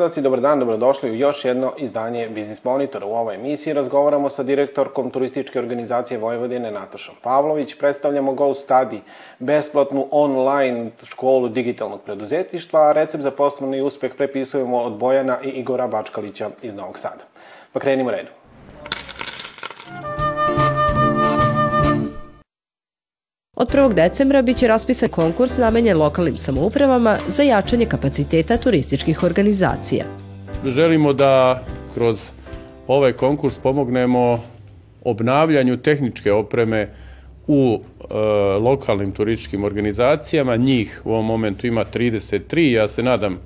Gledalci, 0.00 0.22
dobar 0.22 0.40
dan, 0.40 0.58
dobrodošli 0.58 1.10
u 1.10 1.14
još 1.14 1.44
jedno 1.44 1.72
izdanje 1.78 2.28
Biznis 2.28 2.64
Monitora. 2.64 3.06
U 3.06 3.14
ovoj 3.14 3.34
emisiji 3.34 3.72
razgovaramo 3.72 4.28
sa 4.28 4.42
direktorkom 4.42 5.10
turističke 5.10 5.58
organizacije 5.58 6.18
Vojvodine 6.18 6.70
Natašom 6.70 7.14
Pavlović. 7.22 7.74
Predstavljamo 7.78 8.32
Go 8.34 8.44
Study, 8.44 8.98
besplatnu 9.38 10.06
online 10.10 10.90
školu 11.04 11.48
digitalnog 11.48 12.00
preduzetništva, 12.00 12.80
a 12.80 12.92
recept 12.92 13.22
za 13.22 13.30
poslovni 13.30 13.80
uspeh 13.80 14.14
prepisujemo 14.16 14.78
od 14.78 14.92
Bojana 14.92 15.38
i 15.44 15.48
Igora 15.48 15.88
Bačkalića 15.88 16.50
iz 16.62 16.74
Novog 16.74 16.98
Sada. 16.98 17.24
Pa 17.72 17.80
krenimo 17.80 18.10
redom. 18.10 18.39
Od 23.60 23.68
1. 23.68 23.94
decembra 23.94 24.42
biće 24.42 24.68
raspisan 24.68 25.08
konkurs 25.08 25.58
namenjen 25.58 25.98
lokalnim 25.98 26.36
samoupravama 26.36 27.18
za 27.28 27.42
jačanje 27.42 27.86
kapaciteta 27.86 28.56
turističkih 28.56 29.22
organizacija. 29.22 30.04
Želimo 30.64 31.12
da 31.12 31.62
kroz 31.94 32.30
ovaj 32.86 33.12
konkurs 33.12 33.58
pomognemo 33.58 34.40
obnavljanju 35.04 35.76
tehničke 35.76 36.32
opreme 36.32 36.88
u 37.46 37.80
e, 37.80 38.14
lokalnim 38.58 39.12
turističkim 39.12 39.64
organizacijama. 39.64 40.56
Njih 40.56 41.02
u 41.04 41.12
ovom 41.12 41.26
momentu 41.26 41.66
ima 41.66 41.84
33, 41.84 42.72
ja 42.72 42.88
se 42.88 43.02
nadam 43.02 43.38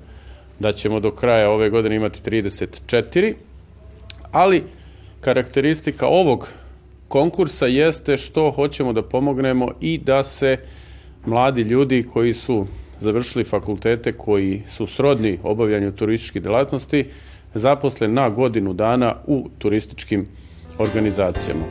da 0.59 0.71
ćemo 0.71 0.99
do 0.99 1.11
kraja 1.11 1.49
ove 1.49 1.69
godine 1.69 1.95
imati 1.95 2.31
34, 2.31 3.33
ali 4.31 4.63
karakteristika 5.21 6.07
ovog 6.07 6.49
konkursa 7.07 7.65
jeste 7.65 8.17
što 8.17 8.51
hoćemo 8.51 8.93
da 8.93 9.01
pomognemo 9.01 9.67
i 9.81 9.97
da 9.97 10.23
se 10.23 10.57
mladi 11.25 11.61
ljudi 11.61 12.05
koji 12.13 12.33
su 12.33 12.65
završili 12.99 13.43
fakultete 13.43 14.11
koji 14.11 14.61
su 14.67 14.87
srodni 14.87 15.39
obavljanju 15.43 15.91
turističkih 15.91 16.41
delatnosti 16.41 17.05
zaposle 17.53 18.07
na 18.07 18.29
godinu 18.29 18.73
dana 18.73 19.15
u 19.27 19.49
turističkim 19.57 20.25
organizacijama. 20.79 21.65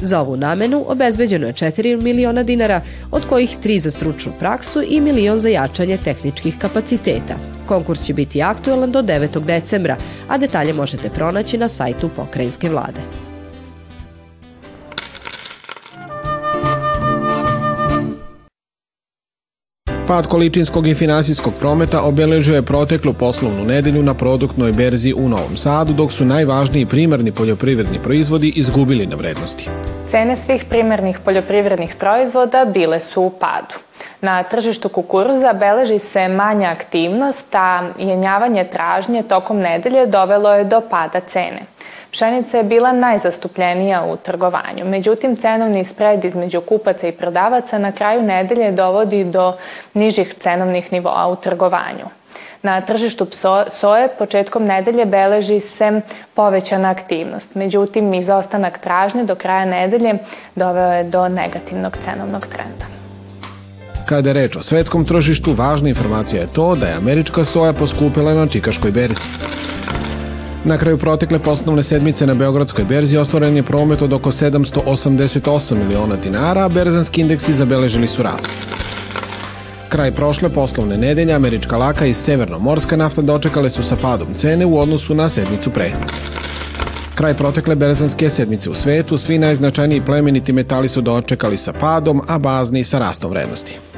Za 0.00 0.20
ovu 0.20 0.36
namenu 0.36 0.84
obezbeđeno 0.88 1.46
je 1.46 1.52
4 1.52 2.02
miliona 2.02 2.42
dinara, 2.42 2.80
od 3.10 3.26
kojih 3.26 3.56
3 3.64 3.78
za 3.78 3.90
stručnu 3.90 4.32
praksu 4.38 4.82
i 4.88 5.00
milion 5.00 5.38
za 5.38 5.48
jačanje 5.48 5.98
tehničkih 6.04 6.54
kapaciteta. 6.58 7.36
Konkurs 7.66 8.06
će 8.06 8.14
biti 8.14 8.42
aktualan 8.42 8.92
do 8.92 9.02
9. 9.02 9.44
decembra, 9.44 9.96
a 10.28 10.38
detalje 10.38 10.72
možete 10.72 11.10
pronaći 11.10 11.58
na 11.58 11.68
sajtu 11.68 12.10
pokrajinske 12.16 12.70
vlade. 12.70 13.33
Pad 20.08 20.26
količinskog 20.26 20.86
i 20.86 20.94
finansijskog 20.94 21.54
prometa 21.60 22.02
obeležio 22.02 22.54
je 22.54 22.62
proteklu 22.62 23.12
poslovnu 23.12 23.64
nedelju 23.64 24.02
na 24.02 24.14
produktnoj 24.14 24.72
berzi 24.72 25.14
u 25.16 25.28
Novom 25.28 25.56
Sadu, 25.56 25.92
dok 25.92 26.12
su 26.12 26.24
najvažniji 26.24 26.86
primarni 26.86 27.32
poljoprivredni 27.32 27.98
proizvodi 27.98 28.52
izgubili 28.56 29.06
na 29.06 29.16
vrednosti. 29.16 29.68
Cene 30.10 30.36
svih 30.36 30.64
primarnih 30.68 31.18
poljoprivrednih 31.24 31.96
proizvoda 31.98 32.64
bile 32.64 33.00
su 33.00 33.22
u 33.22 33.30
padu. 33.30 33.74
Na 34.20 34.42
tržištu 34.42 34.88
kukuruza 34.88 35.52
beleži 35.52 35.98
se 35.98 36.28
manja 36.28 36.68
aktivnost, 36.68 37.54
a 37.54 37.88
jenjavanje 37.98 38.64
tražnje 38.64 39.22
tokom 39.22 39.58
nedelje 39.58 40.06
dovelo 40.06 40.54
je 40.54 40.64
do 40.64 40.80
pada 40.90 41.20
cene. 41.20 41.60
Pšenica 42.14 42.56
je 42.56 42.62
bila 42.62 42.92
najzastupljenija 42.92 44.04
u 44.04 44.16
trgovanju. 44.16 44.84
Međutim, 44.84 45.36
cenovni 45.36 45.84
spred 45.84 46.24
između 46.24 46.60
kupaca 46.60 47.08
i 47.08 47.12
prodavaca 47.12 47.78
na 47.78 47.92
kraju 47.92 48.22
nedelje 48.22 48.72
dovodi 48.72 49.24
do 49.24 49.52
nižih 49.94 50.34
cenovnih 50.34 50.92
nivoa 50.92 51.26
u 51.28 51.36
trgovanju. 51.36 52.06
Na 52.62 52.80
tržištu 52.80 53.26
soje 53.70 54.08
početkom 54.18 54.64
nedelje 54.64 55.04
beleži 55.04 55.60
se 55.60 56.00
povećana 56.34 56.90
aktivnost. 56.90 57.54
Međutim, 57.54 58.14
izostanak 58.14 58.78
tražnje 58.78 59.24
do 59.24 59.34
kraja 59.34 59.64
nedelje 59.64 60.14
doveo 60.54 60.92
je 60.92 61.04
do 61.04 61.28
negativnog 61.28 61.96
cenovnog 61.96 62.46
trenda. 62.46 62.86
Kada 64.06 64.30
je 64.30 64.34
reč 64.34 64.56
o 64.56 64.62
svetskom 64.62 65.04
tržištu, 65.04 65.52
važna 65.52 65.88
informacija 65.88 66.42
je 66.42 66.52
to 66.52 66.74
da 66.74 66.86
je 66.86 66.96
američka 66.96 67.44
soja 67.44 67.72
poskupila 67.72 68.34
na 68.34 68.46
čikaškoj 68.46 68.90
berzi. 68.90 69.73
Na 70.64 70.78
kraju 70.78 70.98
protekle 70.98 71.38
poslovne 71.38 71.82
sedmice 71.82 72.26
na 72.26 72.34
Beogradskoj 72.34 72.84
berzi 72.84 73.16
ostvaren 73.16 73.56
je 73.56 73.62
promet 73.62 74.02
od 74.02 74.12
oko 74.12 74.30
788 74.30 75.74
miliona 75.74 76.16
dinara, 76.16 76.64
a 76.64 76.68
berzanski 76.68 77.20
indeksi 77.20 77.52
zabeležili 77.52 78.08
su 78.08 78.22
rast. 78.22 78.48
Kraj 79.88 80.12
prošle 80.12 80.48
poslovne 80.48 80.96
nedelje 80.96 81.34
američka 81.34 81.76
laka 81.76 82.06
i 82.06 82.14
severnomorska 82.14 82.96
nafta 82.96 83.22
dočekale 83.22 83.70
su 83.70 83.82
sa 83.82 83.96
padom 83.96 84.34
cene 84.34 84.66
u 84.66 84.78
odnosu 84.78 85.14
na 85.14 85.28
sedmicu 85.28 85.70
pre. 85.70 85.92
Kraj 87.14 87.34
protekle 87.34 87.74
berzanske 87.74 88.30
sedmice 88.30 88.70
u 88.70 88.74
svetu, 88.74 89.18
svi 89.18 89.38
najznačajniji 89.38 90.00
plemeniti 90.00 90.52
metali 90.52 90.88
su 90.88 91.00
dočekali 91.00 91.56
sa 91.56 91.72
padom, 91.72 92.22
a 92.28 92.38
bazni 92.38 92.84
sa 92.84 92.98
rastom 92.98 93.30
vrednosti. 93.30 93.93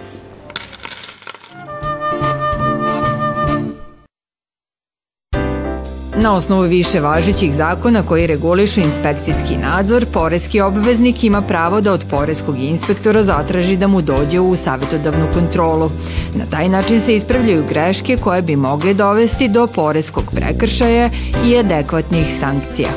Na 6.23 6.35
osnovu 6.35 6.63
više 6.63 7.01
važećih 7.01 7.55
zakona 7.55 8.03
koji 8.03 8.27
regulišu 8.27 8.81
inspekcijski 8.81 9.57
nadzor, 9.57 10.07
poreski 10.13 10.61
obveznik 10.61 11.25
ima 11.25 11.43
pravo 11.43 11.81
da 11.81 11.93
od 11.93 12.05
poreskog 12.11 12.59
inspektora 12.59 13.25
zatraži 13.25 13.77
da 13.77 13.87
mu 13.87 14.03
dođe 14.03 14.41
u 14.41 14.57
savjetodavnu 14.57 15.27
kontrolu. 15.35 15.91
Na 16.35 16.45
taj 16.51 16.69
način 16.69 17.01
se 17.01 17.17
ispravljaju 17.17 17.65
greške 17.69 18.17
koje 18.17 18.43
bi 18.43 18.57
mogle 18.57 18.95
dovesti 18.95 19.49
do 19.49 19.67
poreskog 19.67 20.25
prekršaja 20.35 21.11
i 21.47 21.59
adekvatnih 21.59 22.27
sankcija. 22.41 22.89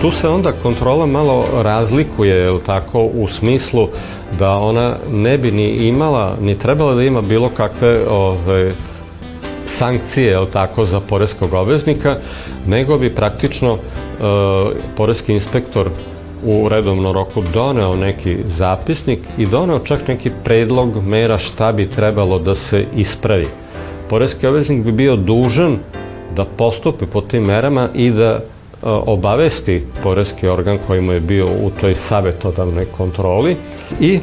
Tu 0.00 0.10
se 0.10 0.28
onda 0.28 0.52
kontrola 0.52 1.06
malo 1.06 1.44
razlikuje, 1.62 2.36
je 2.36 2.58
tako, 2.66 3.02
u 3.02 3.28
smislu 3.28 3.88
da 4.38 4.56
ona 4.56 4.96
ne 5.12 5.38
bi 5.38 5.50
ni 5.50 5.66
imala, 5.66 6.36
ni 6.40 6.58
trebala 6.58 6.94
da 6.94 7.02
ima 7.02 7.22
bilo 7.22 7.48
kakve 7.48 8.08
ove, 8.08 8.72
sankcije, 9.68 10.30
je 10.30 10.50
tako, 10.52 10.84
za 10.84 11.00
poreskog 11.00 11.52
obveznika, 11.52 12.16
nego 12.66 12.98
bi 12.98 13.14
praktično 13.14 13.74
e, 13.74 13.78
poreski 14.96 15.32
inspektor 15.32 15.90
u 16.44 16.68
redovnom 16.68 17.14
roku 17.14 17.42
doneo 17.52 17.96
neki 17.96 18.36
zapisnik 18.44 19.18
i 19.38 19.46
doneo 19.46 19.78
čak 19.78 20.08
neki 20.08 20.30
predlog 20.44 21.06
mera 21.06 21.38
šta 21.38 21.72
bi 21.72 21.90
trebalo 21.90 22.38
da 22.38 22.54
se 22.54 22.86
ispravi. 22.96 23.46
Poreski 24.08 24.46
obveznik 24.46 24.84
bi 24.84 24.92
bio 24.92 25.16
dužan 25.16 25.78
da 26.36 26.44
postupi 26.44 27.06
po 27.06 27.20
tim 27.20 27.42
merama 27.42 27.88
i 27.94 28.10
da 28.10 28.30
e, 28.30 28.40
obavesti 28.82 29.84
poreski 30.02 30.48
organ 30.48 30.78
koji 30.86 31.00
mu 31.00 31.12
je 31.12 31.20
bio 31.20 31.46
u 31.46 31.70
toj 31.80 31.94
savetodavnoj 31.94 32.84
kontroli 32.96 33.56
i 34.00 34.14
e, 34.14 34.20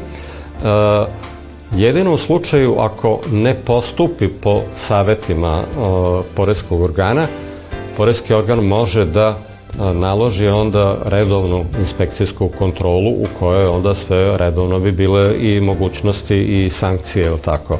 Jedino 1.74 2.14
u 2.14 2.18
slučaju 2.18 2.74
ako 2.78 3.20
ne 3.32 3.54
postupi 3.54 4.28
po 4.28 4.62
savetima 4.76 5.64
o, 5.78 6.22
poreskog 6.34 6.80
organa, 6.80 7.26
poreski 7.96 8.34
organ 8.34 8.58
može 8.58 9.04
da 9.04 9.38
naloži 9.78 10.48
onda 10.48 10.98
redovnu 11.04 11.64
inspekcijsku 11.78 12.48
kontrolu 12.58 13.10
u 13.10 13.26
kojoj 13.38 13.66
onda 13.66 13.94
sve 13.94 14.38
redovno 14.38 14.80
bi 14.80 14.92
bile 14.92 15.34
i 15.40 15.60
mogućnosti 15.60 16.36
i 16.36 16.70
sankcije, 16.70 17.26
ili 17.26 17.38
tako. 17.38 17.74
E, 17.74 17.78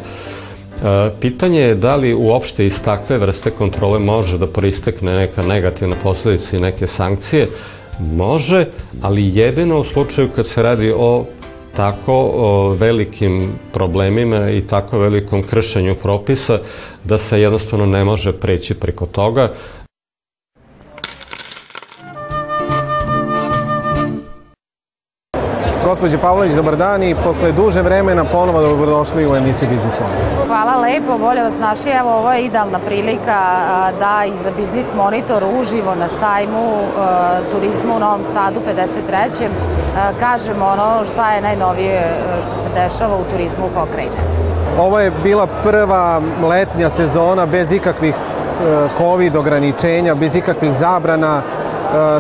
pitanje 1.21 1.61
je 1.61 1.75
da 1.75 1.97
li 1.97 2.15
uopšte 2.15 2.67
iz 2.67 2.83
takve 2.83 3.19
vrste 3.19 3.51
kontrole 3.51 3.99
može 3.99 4.39
da 4.39 4.47
proistekne 4.47 5.17
neka 5.17 5.43
negativna 5.43 5.97
posledica 6.03 6.57
i 6.57 6.61
neke 6.61 6.87
sankcije. 6.87 7.49
Može, 7.99 8.67
ali 9.03 9.37
jedino 9.37 9.81
u 9.81 9.85
slučaju 9.85 10.29
kad 10.35 10.47
se 10.47 10.63
radi 10.63 10.93
o 10.97 11.25
tako 11.77 12.31
o, 12.35 12.69
velikim 12.69 13.53
problemima 13.73 14.51
i 14.51 14.61
tako 14.61 14.99
velikom 14.99 15.43
kršenju 15.43 15.95
propisa 15.95 16.59
da 17.05 17.19
se 17.19 17.41
jednostavno 17.41 17.87
ne 17.87 18.05
može 18.05 18.33
preći 18.33 18.75
preko 18.75 19.07
toga. 19.07 19.53
Gospodin 25.87 26.19
Pavlović, 26.19 26.53
dobar 26.53 26.77
dan 26.77 27.03
i 27.03 27.15
posle 27.25 27.53
duže 27.53 27.83
vremena 27.83 28.25
ponovo 28.25 28.61
dobrodošli 28.61 29.27
u 29.27 29.37
emisiju 29.37 29.69
Biznis 29.69 29.99
Monitor. 30.01 30.47
Hvala 30.47 30.77
lepo, 30.81 31.19
bolje 31.19 31.43
vas 31.43 31.59
naši. 31.59 31.89
Evo, 32.01 32.11
ovo 32.19 32.33
je 32.33 32.45
idealna 32.45 32.79
prilika 32.79 33.41
da 33.99 34.25
i 34.25 34.37
za 34.37 34.51
Biznis 34.51 34.93
Monitor 34.95 35.45
uživo 35.61 35.95
na 35.95 36.09
sajmu 36.09 36.73
turizmu 37.53 37.97
u 37.97 37.99
Novom 37.99 38.25
Sadu 38.25 38.61
53. 38.61 39.49
kažemo 40.21 40.65
ono 40.67 41.05
šta 41.05 41.33
je 41.33 41.43
najnovije 41.43 42.15
što 42.43 42.55
se 42.55 42.69
dešava 42.75 43.17
u 43.17 43.31
turizmu 43.31 43.67
u 43.67 43.75
pokrajine. 43.75 44.17
Ovo 44.79 45.01
je 45.01 45.13
bila 45.23 45.47
prva 45.47 46.21
letnja 46.49 46.91
sezona 46.91 47.47
bez 47.47 47.73
ikakvih 47.73 48.15
COVID 48.99 49.37
ograničenja, 49.37 50.15
bez 50.15 50.37
ikakvih 50.37 50.73
zabrana 50.73 51.43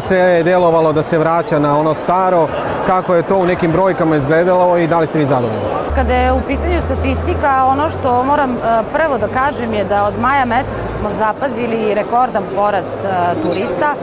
sve 0.00 0.18
je 0.18 0.42
delovalo 0.42 0.92
da 0.92 1.02
se 1.02 1.18
vraća 1.18 1.58
na 1.58 1.78
ono 1.78 1.94
staro, 1.94 2.48
kako 2.86 3.14
je 3.14 3.22
to 3.22 3.36
u 3.36 3.46
nekim 3.46 3.72
brojkama 3.72 4.16
izgledalo 4.16 4.78
i 4.78 4.86
da 4.86 4.98
li 4.98 5.06
ste 5.06 5.18
vi 5.18 5.24
zadovoljni? 5.24 5.60
Kada 5.94 6.14
je 6.14 6.32
u 6.32 6.40
pitanju 6.46 6.80
statistika, 6.80 7.64
ono 7.68 7.90
što 7.90 8.24
moram 8.24 8.56
prvo 8.92 9.18
da 9.18 9.28
kažem 9.28 9.74
je 9.74 9.84
da 9.84 10.04
od 10.04 10.18
maja 10.20 10.44
meseca 10.44 10.88
smo 10.98 11.08
zapazili 11.10 11.94
rekordan 11.94 12.42
porast 12.54 12.98
turista, 13.42 13.94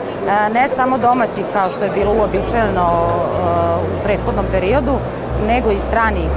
ne 0.54 0.68
samo 0.70 0.98
domaćih 0.98 1.46
kao 1.54 1.70
što 1.70 1.84
je 1.84 1.92
bilo 1.92 2.14
uobičajeno 2.14 2.86
u 3.81 4.04
prethodnom 4.04 4.46
periodu, 4.52 4.94
nego 5.48 5.72
i 5.72 5.80
stranih 5.80 6.30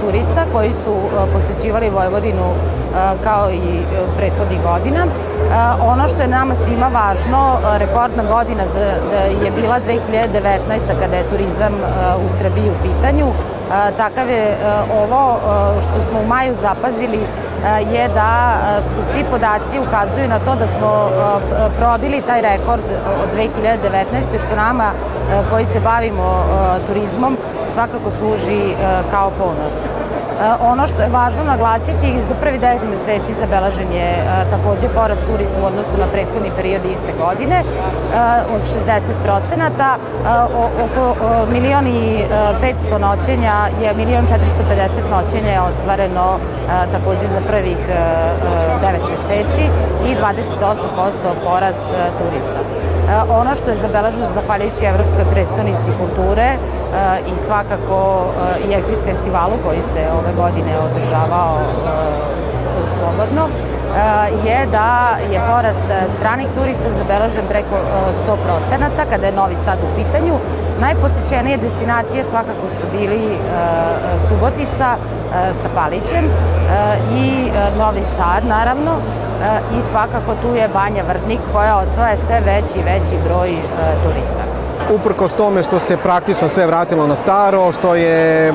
turista 0.00 0.44
koji 0.52 0.72
su 0.72 0.94
posećivali 1.32 1.90
Vojvodinu 1.90 2.52
kao 3.24 3.50
i 3.50 3.82
prethodnih 4.16 4.62
godina. 4.62 5.06
Ono 5.80 6.08
što 6.08 6.22
je 6.22 6.28
nama 6.28 6.54
svima 6.54 6.88
važno, 6.88 7.58
rekordna 7.78 8.22
godina 8.24 8.62
je 9.44 9.50
bila 9.50 9.80
2019. 9.80 11.00
kada 11.00 11.16
je 11.16 11.28
turizam 11.30 11.72
u 12.26 12.28
Srbiji 12.28 12.70
u 12.70 12.82
pitanju. 12.82 13.26
Takav 13.96 14.30
je 14.30 14.56
ovo 15.02 15.38
što 15.80 16.00
smo 16.00 16.20
u 16.20 16.26
maju 16.26 16.54
zapazili 16.54 17.20
je 17.92 18.08
da 18.08 18.58
su 18.82 19.12
svi 19.12 19.24
podaci 19.30 19.78
ukazuju 19.78 20.28
na 20.28 20.38
to 20.38 20.54
da 20.54 20.66
smo 20.66 21.08
probili 21.78 22.22
taj 22.22 22.42
rekord 22.42 22.84
od 23.22 23.34
2019. 23.34 24.46
što 24.46 24.56
nama 24.56 24.90
koji 25.50 25.64
se 25.64 25.80
bavimo 25.80 26.44
turizmom 26.86 27.36
svakako 27.66 28.10
služi 28.10 28.74
kao 29.10 29.30
ponos. 29.38 29.90
Ono 30.60 30.86
što 30.86 31.02
je 31.02 31.08
važno 31.08 31.44
naglasiti, 31.44 32.22
za 32.22 32.34
prvi 32.34 32.58
9 32.58 32.90
meseci 32.90 33.32
zabelažen 33.32 33.92
je 33.92 34.12
takođe 34.50 34.88
porast 34.94 35.26
turista 35.26 35.62
u 35.62 35.64
odnosu 35.64 35.98
na 35.98 36.06
prethodni 36.12 36.50
period 36.56 36.84
iste 36.84 37.12
godine 37.18 37.62
od 38.54 38.60
60 38.60 39.12
procenata. 39.24 39.96
Oko 40.84 41.14
milion 41.52 41.86
i 41.86 42.24
500 42.62 42.98
noćenja 42.98 43.54
je 43.82 43.94
milion 43.94 44.26
450 44.26 45.10
noćenja 45.10 45.52
je 45.52 45.60
ostvareno 45.60 46.38
takođe 46.92 47.26
za 47.26 47.40
prvih 47.48 47.78
9 47.88 49.10
meseci 49.10 49.62
i 50.06 50.14
28% 50.14 51.14
porast 51.44 51.86
turista. 52.18 52.60
Ono 53.28 53.54
što 53.54 53.70
je 53.70 53.76
zabeleženo 53.76 54.26
zahvaljujući 54.30 54.84
Evropskoj 54.84 55.24
predstavnici 55.30 55.90
kulture 56.00 56.56
i 57.34 57.36
svakako 57.36 58.24
i 58.68 58.68
Exit 58.68 59.04
festivalu 59.04 59.52
koji 59.66 59.80
se 59.80 60.00
ove 60.12 60.32
godine 60.36 60.72
održavao 60.78 61.58
slobodno, 62.94 63.48
je 64.44 64.66
da 64.66 65.16
je 65.32 65.40
porast 65.52 65.84
stranih 66.08 66.46
turista 66.54 66.90
zabeležen 66.90 67.44
preko 67.48 67.76
100% 68.12 69.10
kada 69.10 69.26
je 69.26 69.32
Novi 69.32 69.56
Sad 69.56 69.78
u 69.78 69.96
pitanju. 69.96 70.34
Najposećenije 70.80 71.56
destinacije 71.56 72.24
svakako 72.24 72.68
su 72.68 72.86
bili 72.98 73.38
Subotica 74.28 74.96
sa 75.52 75.68
Palićem 75.74 76.24
i 77.16 77.50
Novi 77.78 78.04
Sad 78.04 78.46
naravno 78.48 78.92
i 79.78 79.82
svakako 79.82 80.34
tu 80.42 80.54
je 80.54 80.68
Banja 80.68 81.02
Vrtnik 81.08 81.40
koja 81.52 81.76
osvaja 81.76 82.16
sve 82.16 82.40
veći 82.40 82.78
i 82.78 82.82
veći 82.82 83.16
broj 83.24 83.56
turista 84.02 84.55
uprkos 84.94 85.32
tome 85.32 85.62
što 85.62 85.78
se 85.78 85.96
praktično 85.96 86.48
sve 86.48 86.66
vratilo 86.66 87.06
na 87.06 87.14
staro, 87.14 87.72
što 87.72 87.94
je 87.94 88.48
e, 88.48 88.52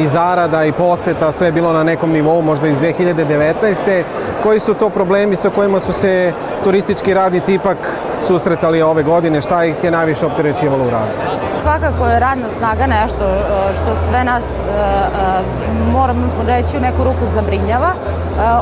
i 0.00 0.06
zarada 0.06 0.64
i 0.64 0.72
poseta 0.72 1.32
sve 1.32 1.52
bilo 1.52 1.72
na 1.72 1.82
nekom 1.82 2.10
nivou 2.10 2.42
možda 2.42 2.68
iz 2.68 2.76
2019. 2.76 4.02
Koji 4.42 4.60
su 4.60 4.74
to 4.74 4.90
problemi 4.90 5.36
sa 5.36 5.50
kojima 5.50 5.80
su 5.80 5.92
se 5.92 6.32
turistički 6.64 7.14
radnici 7.14 7.54
ipak 7.54 7.78
susretali 8.22 8.82
ove 8.82 9.02
godine? 9.02 9.40
Šta 9.40 9.64
ih 9.64 9.84
je 9.84 9.90
najviše 9.90 10.26
opterećivalo 10.26 10.84
u 10.84 10.90
radu? 10.90 11.12
Svakako 11.60 12.06
je 12.06 12.20
radna 12.20 12.48
snaga 12.48 12.86
nešto 12.86 13.24
e, 13.24 13.74
što 13.74 13.96
sve 14.08 14.24
nas, 14.24 14.66
e, 14.66 14.70
e, 14.70 15.92
moram 15.92 16.30
reći, 16.46 16.76
u 16.76 16.80
neku 16.80 17.04
ruku 17.04 17.26
zabrinjava. 17.26 17.90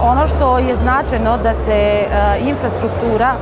Ono 0.02 0.26
što 0.26 0.58
je 0.58 0.74
značajno 0.74 1.38
da 1.38 1.54
se 1.54 2.04
infrastruktura 2.40 3.34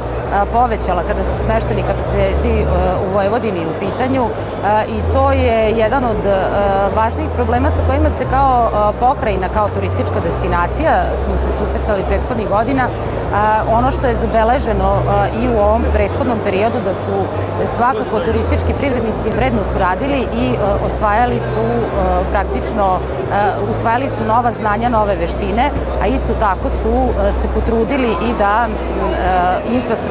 povećala 0.53 1.03
kada 1.09 1.25
su 1.25 1.39
smešteni 1.39 1.83
kapaciteti 1.83 2.67
u 3.09 3.15
Vojvodini 3.15 3.67
u 3.67 3.79
pitanju 3.81 4.25
i 4.89 5.13
to 5.13 5.33
je 5.33 5.71
jedan 5.71 6.05
od 6.05 6.23
važnijih 6.97 7.31
problema 7.35 7.71
sa 7.71 7.83
kojima 7.89 8.11
se 8.11 8.25
kao 8.31 8.71
pokrajina, 9.01 9.49
kao 9.49 9.69
turistička 9.69 10.21
destinacija 10.25 10.91
smo 11.15 11.37
se 11.37 11.53
susretali 11.59 12.05
prethodnih 12.09 12.49
godina. 12.49 12.83
Ono 13.73 13.91
što 13.91 14.07
je 14.07 14.15
zabeleženo 14.15 14.91
i 15.43 15.49
u 15.49 15.59
ovom 15.59 15.83
prethodnom 15.95 16.39
periodu 16.45 16.79
da 16.85 16.95
su 16.95 17.13
svakako 17.65 18.21
turistički 18.25 18.73
privrednici 18.73 19.31
vredno 19.37 19.65
su 19.65 19.79
radili 19.79 20.27
i 20.37 20.55
osvajali 20.85 21.41
su 21.41 21.65
praktično, 22.31 22.99
usvajali 23.71 24.11
su 24.11 24.25
nova 24.25 24.53
znanja, 24.53 24.89
nove 24.89 25.17
veštine, 25.17 25.71
a 26.03 26.07
isto 26.07 26.33
tako 26.41 26.69
su 26.69 27.09
se 27.41 27.49
potrudili 27.49 28.09
i 28.09 28.35
da 28.39 28.67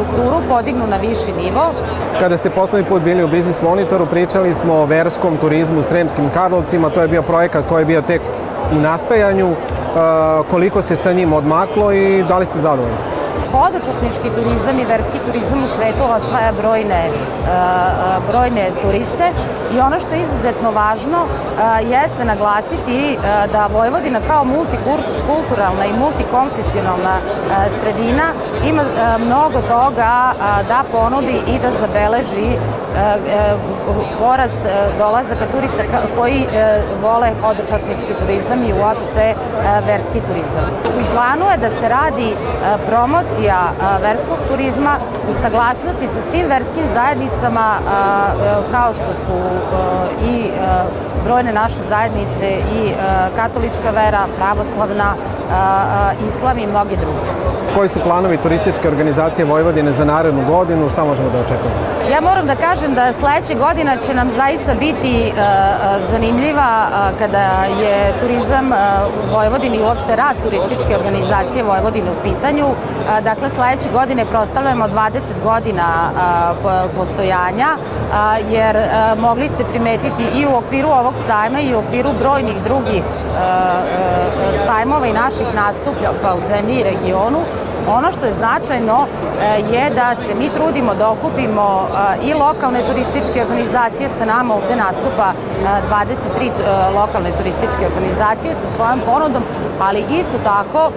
infrastrukturu 0.04 0.42
podignu 0.50 0.88
na 0.88 0.98
viši 0.98 1.32
nivo. 1.44 1.74
Kada 2.20 2.38
ste 2.38 2.50
poslednji 2.50 2.90
put 2.90 3.02
bili 3.02 3.24
u 3.24 3.28
Biznis 3.28 3.62
Monitoru, 3.62 4.06
pričali 4.06 4.54
smo 4.54 4.74
o 4.74 4.86
verskom 4.86 5.38
turizmu 5.38 5.80
u 5.80 5.84
Sremskim 5.84 6.30
Karlovcima, 6.30 6.90
to 6.90 7.02
je 7.02 7.08
bio 7.08 7.22
projekat 7.22 7.66
koji 7.70 7.82
je 7.82 7.86
bio 7.86 8.02
tek 8.02 8.22
u 8.78 8.80
nastajanju, 8.80 9.56
koliko 10.50 10.82
se 10.82 10.96
sa 10.96 11.14
njim 11.14 11.34
odmaklo 11.34 11.92
i 11.92 12.24
da 12.28 12.38
li 12.38 12.46
ste 12.46 12.60
zadovoljni? 12.60 13.13
Hodočasnički 13.54 14.30
turizam 14.36 14.80
i 14.80 14.86
verski 14.86 15.18
turizam 15.26 15.64
u 15.64 15.68
svetu 15.68 16.04
osvaja 16.10 16.52
brojne, 16.62 17.10
brojne 18.30 18.72
turiste. 18.82 19.32
I 19.76 19.80
ono 19.80 20.00
što 20.00 20.14
je 20.14 20.22
izuzetno 20.22 20.72
važno 20.72 21.20
jeste 21.90 22.26
naglasiti 22.26 23.18
da 23.52 23.70
Vojvodina 23.74 24.20
kao 24.28 24.44
multikulturalna 24.46 25.86
i 25.86 26.00
multikonfesionalna 26.00 27.16
sredina 27.70 28.28
ima 28.66 28.84
mnogo 29.20 29.62
toga 29.62 30.34
da 30.68 30.84
ponudi 30.92 31.38
i 31.48 31.60
da 31.60 31.72
zabeleži 31.72 32.50
porast 34.20 34.66
dolazaka 34.98 35.46
turista 35.52 35.84
koji 36.18 36.48
vole 37.02 37.32
hodočasnički 37.42 38.14
turizam 38.20 38.64
i 38.64 38.74
uopšte 38.74 39.36
verski 39.88 40.20
turizam. 40.28 40.64
U 40.86 41.14
planu 41.14 41.52
je 41.52 41.58
da 41.58 41.70
se 41.70 41.90
radi 41.90 42.36
promocija 42.86 43.62
verskog 44.02 44.38
turizma 44.48 44.96
u 45.30 45.34
saglasnosti 45.34 46.08
sa 46.08 46.22
svim 46.22 46.48
verskim 46.48 46.88
zajednicama 46.94 47.76
kao 48.72 48.94
što 48.94 49.14
su 49.14 49.34
i 50.26 50.50
brojne 51.26 51.54
naše 51.54 51.82
zajednice 51.82 52.46
i 52.50 52.92
katolička 53.36 53.90
vera, 53.92 54.26
pravoslavna, 54.38 55.14
islam 56.28 56.58
i 56.58 56.68
mnogi 56.68 56.98
drugi. 56.98 57.43
Koji 57.76 57.90
su 57.90 58.00
planovi 58.00 58.38
turističke 58.38 58.88
organizacije 58.88 59.46
Vojvodine 59.46 59.92
za 59.92 60.06
narednu 60.06 60.46
godinu? 60.48 60.90
Šta 60.90 61.06
možemo 61.06 61.30
da 61.30 61.40
očekujemo? 61.40 61.76
Ja 62.12 62.22
moram 62.22 62.46
da 62.46 62.56
kažem 62.56 62.94
da 62.94 63.14
sledeće 63.14 63.56
godina 63.56 63.98
će 63.98 64.14
nam 64.14 64.32
zaista 64.32 64.74
biti 64.80 65.34
zanimljiva 66.00 66.88
kada 67.20 67.64
je 67.82 68.14
turizam 68.20 68.72
u 69.24 69.36
Vojvodini 69.36 69.78
i 69.78 69.82
uopšte 69.82 70.16
rad 70.16 70.36
turističke 70.44 70.98
organizacije 70.98 71.64
Vojvodine 71.64 72.12
u 72.12 72.24
pitanju. 72.24 72.68
Dakle, 73.24 73.50
sledeće 73.50 73.90
godine 73.94 74.26
prostavljamo 74.26 74.88
20 74.88 75.22
godina 75.44 75.86
postojanja, 76.96 77.68
jer 78.50 78.78
mogli 79.18 79.50
ste 79.50 79.64
primetiti 79.64 80.24
i 80.36 80.46
u 80.46 80.56
okviru 80.56 80.90
ovog 80.90 81.14
sajma 81.16 81.60
i 81.60 81.76
u 81.76 81.80
okviru 81.80 82.10
brojnih 82.20 82.64
drugih 82.64 83.04
sajmova 84.54 85.08
i 85.08 85.14
naših 85.14 85.48
nastuplja 85.56 86.12
pa 86.22 86.36
u 86.36 86.42
zemlji 86.42 86.76
i 86.80 86.84
regionu, 86.84 87.40
Ono 87.88 88.12
što 88.12 88.26
je 88.26 88.32
značajno 88.32 89.08
je 89.72 89.90
da 89.90 90.16
se 90.16 90.36
mi 90.36 90.50
trudimo 90.50 90.96
da 90.96 91.10
okupimo 91.10 91.88
i 92.24 92.34
lokalne 92.34 92.82
turističke 92.88 93.42
organizacije, 93.42 94.10
sa 94.10 94.26
nama 94.26 94.56
ovde 94.56 94.76
nastupa 94.76 95.34
23 95.90 96.50
lokalne 96.96 97.32
turističke 97.38 97.88
organizacije 97.88 98.54
sa 98.54 98.68
svojom 98.68 99.00
ponudom, 99.06 99.44
ali 99.82 100.06
isto 100.20 100.38
tako 100.44 100.92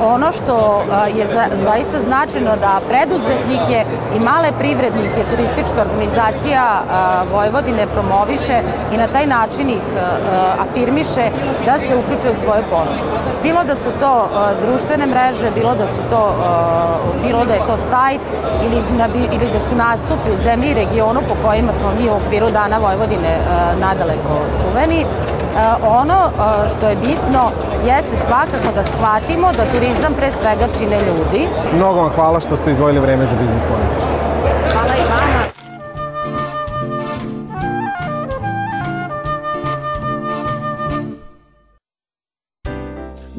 ono 0.00 0.32
što 0.32 0.82
je 1.16 1.26
zaista 1.54 2.00
značajno 2.00 2.56
da 2.56 2.80
preduzetnike 2.88 3.84
i 4.16 4.24
male 4.24 4.48
privrednike 4.58 5.24
turistička 5.30 5.80
organizacija 5.80 6.64
Vojvodine 7.32 7.86
promoviše 7.86 8.60
i 8.92 8.96
na 8.96 9.06
taj 9.06 9.26
način 9.26 9.70
ih 9.70 9.84
afirmiše 10.60 11.24
da 11.66 11.78
se 11.80 11.96
uključuje 11.96 12.32
u 12.32 12.42
svoje 12.44 12.62
ponude. 12.70 13.00
Bilo 13.42 13.64
da 13.64 13.76
su 13.76 13.90
to 14.00 14.28
društvene 14.66 15.06
mreže, 15.06 15.50
bilo 15.50 15.74
da 15.74 15.86
su 15.86 16.00
to 16.10 16.34
bilo 17.26 17.44
da 17.44 17.54
je 17.54 17.66
to 17.66 17.76
sajt 17.76 18.20
ili, 18.66 18.82
na, 18.98 19.08
ili 19.32 19.52
da 19.52 19.58
su 19.58 19.76
nastupi 19.76 20.30
u 20.32 20.36
zemlji 20.36 20.70
i 20.70 20.74
regionu 20.74 21.20
po 21.28 21.34
kojima 21.48 21.72
smo 21.72 21.88
mi 22.00 22.08
u 22.08 22.16
okviru 22.16 22.50
Dana 22.50 22.78
Vojvodine 22.78 23.38
nadaleko 23.80 24.34
čuveni. 24.62 25.04
Ono 25.82 26.18
što 26.72 26.88
je 26.88 26.96
bitno 26.96 27.50
jeste 27.86 28.16
svakako 28.16 28.74
da 28.74 28.82
shvatimo 28.82 29.52
da 29.52 29.72
turizam 29.72 30.14
pre 30.16 30.30
svega 30.30 30.66
čine 30.78 30.96
ljudi. 30.96 31.48
Mnogo 31.76 32.00
vam 32.00 32.10
hvala 32.14 32.40
što 32.40 32.56
ste 32.56 32.70
izvojili 32.70 33.00
vreme 33.00 33.26
za 33.26 33.36
Biznis 33.36 33.68
Monitor. 33.68 34.02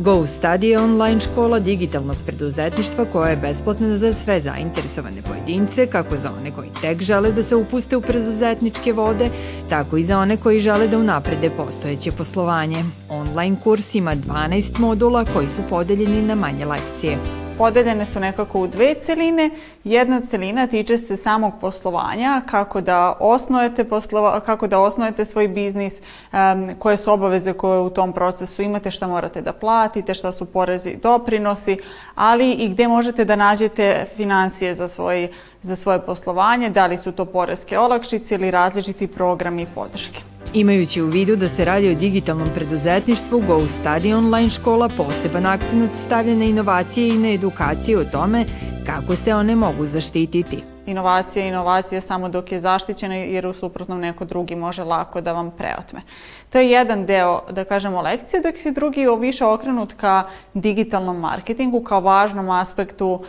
Go 0.02 0.26
Study 0.26 0.64
je 0.64 0.80
online 0.80 1.20
škola 1.20 1.60
digitalnog 1.60 2.16
preduzetništva 2.26 3.06
koja 3.06 3.30
je 3.30 3.36
besplatna 3.36 3.98
za 3.98 4.14
sve 4.14 4.42
zainteresovane 4.42 5.22
pojedince, 5.22 5.88
kako 5.88 6.18
za 6.18 6.32
one 6.40 6.52
koji 6.52 6.70
tek 6.82 7.04
žele 7.04 7.32
da 7.32 7.44
se 7.44 7.56
upuste 7.56 7.98
u 7.98 8.02
preduzetničke 8.02 8.94
vode, 8.94 9.30
tako 9.70 9.98
i 9.98 10.04
za 10.04 10.20
one 10.20 10.38
koji 10.38 10.60
žele 10.60 10.88
da 10.88 10.98
unaprede 10.98 11.50
postojeće 11.50 12.12
poslovanje. 12.12 12.84
Online 13.10 13.56
kurs 13.64 13.96
ima 13.96 14.16
12 14.16 14.80
modula 14.80 15.26
koji 15.26 15.48
su 15.48 15.62
podeljeni 15.70 16.22
na 16.22 16.36
manje 16.36 16.66
lekcije 16.66 17.18
podeljene 17.62 18.06
su 18.06 18.20
nekako 18.20 18.60
u 18.60 18.68
dve 18.68 18.96
celine. 18.96 19.50
Jedna 19.84 20.22
celina 20.22 20.68
tiče 20.68 20.98
se 20.98 21.18
samog 21.18 21.54
poslovanja, 21.62 22.42
kako 22.46 22.82
da 22.82 23.14
osnujete, 23.20 23.84
poslova, 23.84 24.40
kako 24.40 24.68
da 24.68 24.80
osnujete 24.80 25.26
svoj 25.26 25.48
biznis, 25.48 25.94
koje 26.80 26.98
su 26.98 27.12
obaveze 27.14 27.54
koje 27.54 27.80
u 27.80 27.90
tom 27.90 28.14
procesu 28.14 28.62
imate, 28.62 28.92
šta 28.92 29.08
morate 29.08 29.42
da 29.42 29.54
platite, 29.54 30.14
šta 30.14 30.32
su 30.32 30.46
porezi 30.46 30.96
doprinosi, 31.04 31.78
ali 32.16 32.52
i 32.52 32.70
gde 32.70 32.88
možete 32.88 33.26
da 33.26 33.36
nađete 33.36 34.06
financije 34.16 34.76
za 34.76 34.88
svoj 34.88 35.30
za 35.62 35.76
svoje 35.76 36.00
poslovanje, 36.00 36.70
da 36.70 36.88
li 36.88 36.98
su 36.98 37.12
to 37.12 37.26
poreske 37.26 37.80
olakšice 37.80 38.36
ili 38.36 38.52
različiti 38.52 39.08
programi 39.08 39.68
podrške. 39.76 40.31
Imajući 40.54 41.02
u 41.02 41.06
vidu 41.06 41.36
da 41.36 41.50
se 41.50 41.66
radi 41.66 41.90
o 41.90 41.96
digitalnom 41.96 42.48
preduzetništvu, 42.56 43.40
Go 43.48 43.60
Study 43.60 44.18
online 44.18 44.50
škola 44.50 44.90
poseban 44.98 45.46
akcent 45.46 45.92
stavlja 46.06 46.36
na 46.36 46.46
inovacije 46.46 47.08
i 47.08 47.18
na 47.18 47.32
edukaciju 47.32 48.00
o 48.00 48.04
tome 48.04 48.46
kako 48.86 49.16
se 49.16 49.34
one 49.34 49.56
mogu 49.56 49.86
zaštititi 49.86 50.64
inovacija 50.86 51.48
inovacija 51.48 52.02
samo 52.02 52.30
dok 52.30 52.52
je 52.52 52.60
zaštićena 52.60 53.16
jer 53.16 53.48
u 53.48 53.54
suprotnom 53.54 54.00
neko 54.00 54.26
drugi 54.26 54.56
može 54.56 54.84
lako 54.84 55.22
da 55.22 55.34
vam 55.34 55.52
preotme. 55.52 56.02
To 56.52 56.60
je 56.60 56.72
jedan 56.72 57.06
deo, 57.06 57.42
da 57.50 57.64
kažemo, 57.64 58.02
lekcije, 58.02 58.42
dok 58.42 58.66
je 58.66 58.72
drugi 58.72 59.08
više 59.20 59.46
okrenut 59.46 59.94
ka 59.94 60.24
digitalnom 60.54 61.20
marketingu, 61.20 61.84
kao 61.84 62.02
važnom 62.02 62.50
aspektu 62.50 63.24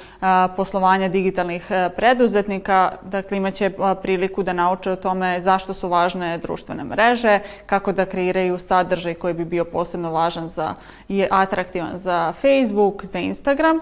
poslovanja 0.56 1.08
digitalnih 1.08 1.72
a, 1.72 1.88
preduzetnika. 1.96 2.92
Dakle, 3.02 3.36
imaće 3.36 3.70
priliku 4.02 4.42
da 4.42 4.52
nauče 4.52 4.90
o 4.90 4.96
tome 4.96 5.42
zašto 5.42 5.74
su 5.74 5.88
važne 5.88 6.38
društvene 6.38 6.84
mreže, 6.84 7.38
kako 7.66 7.92
da 7.92 8.06
kreiraju 8.06 8.58
sadržaj 8.58 9.14
koji 9.14 9.34
bi 9.34 9.44
bio 9.44 9.64
posebno 9.64 10.10
važan 10.10 10.48
za, 10.48 10.74
i 11.08 11.24
atraktivan 11.30 11.98
za 11.98 12.32
Facebook, 12.32 13.04
za 13.04 13.18
Instagram. 13.18 13.80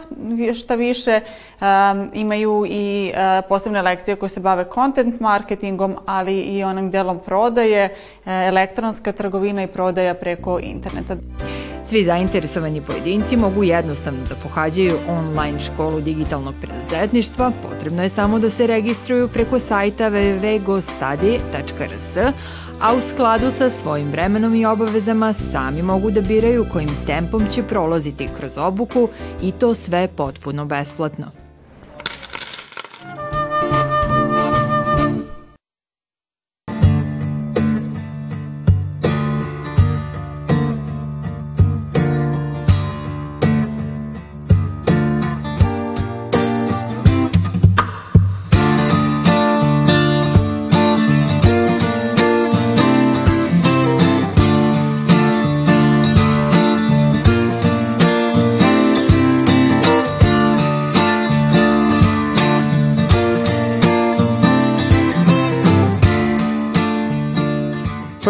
Šta 0.55 0.75
više, 0.75 1.21
imaju 2.13 2.67
i 2.69 3.13
posebne 3.49 3.83
lekcije 3.83 4.17
koje 4.17 4.31
se 4.31 4.41
bave 4.41 4.65
content 4.75 5.21
marketingom, 5.21 5.97
ali 6.07 6.41
i 6.41 6.65
onim 6.65 6.91
delom 6.91 7.19
prodaje, 7.19 7.85
e, 7.85 7.91
elektronska 8.27 9.13
trgovina 9.13 9.30
i 9.65 9.67
prodaja 9.67 10.15
preko 10.15 10.59
interneta. 10.59 11.17
Svi 11.87 12.05
zainteresovani 12.05 12.81
pojedinci 12.81 13.37
mogu 13.37 13.65
jednostavno 13.65 14.21
da 14.29 14.35
pohađaju 14.35 14.99
online 15.09 15.61
školu 15.61 16.01
digitalnog 16.01 16.55
preduzetništva. 16.63 17.53
Potrebno 17.69 18.03
je 18.03 18.09
samo 18.09 18.39
da 18.39 18.51
se 18.51 18.67
registruju 18.67 19.29
preko 19.29 19.59
sajta 19.59 20.11
www.gostudije.rs, 20.11 22.17
a 22.81 22.95
u 22.95 23.01
skladu 23.01 23.51
sa 23.51 23.71
svojim 23.71 24.11
vremenom 24.11 24.55
i 24.55 24.67
obavezama 24.67 25.33
sami 25.33 25.83
mogu 25.83 26.11
da 26.11 26.21
biraju 26.21 26.67
kojim 26.73 26.91
tempom 27.07 27.47
će 27.51 27.63
prolaziti 27.63 28.29
kroz 28.39 28.59
obuku 28.59 29.09
i 29.43 29.53
to 29.53 29.75
sve 29.75 30.09
potpuno 30.17 30.65
besplatno. 30.65 31.40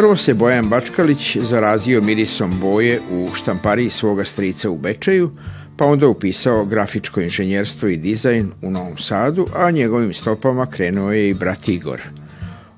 Prvo 0.01 0.17
se 0.17 0.35
Bojan 0.35 0.69
Bačkalić 0.69 1.37
zarazio 1.37 2.01
mirisom 2.01 2.61
boje 2.61 3.01
u 3.11 3.29
štampariji 3.35 3.91
svoga 3.91 4.25
strica 4.25 4.71
u 4.71 4.79
Bečeju, 4.79 5.31
pa 5.77 5.85
onda 5.85 6.09
upisao 6.09 6.65
grafičko 6.65 7.21
inženjerstvo 7.21 7.89
i 7.89 7.97
dizajn 7.97 8.51
u 8.63 8.71
Novom 8.71 8.99
Sadu, 8.99 9.47
a 9.55 9.71
njegovim 9.71 10.13
stopama 10.13 10.67
krenuo 10.67 11.13
je 11.13 11.29
i 11.29 11.35
brat 11.35 11.69
Igor. 11.69 12.01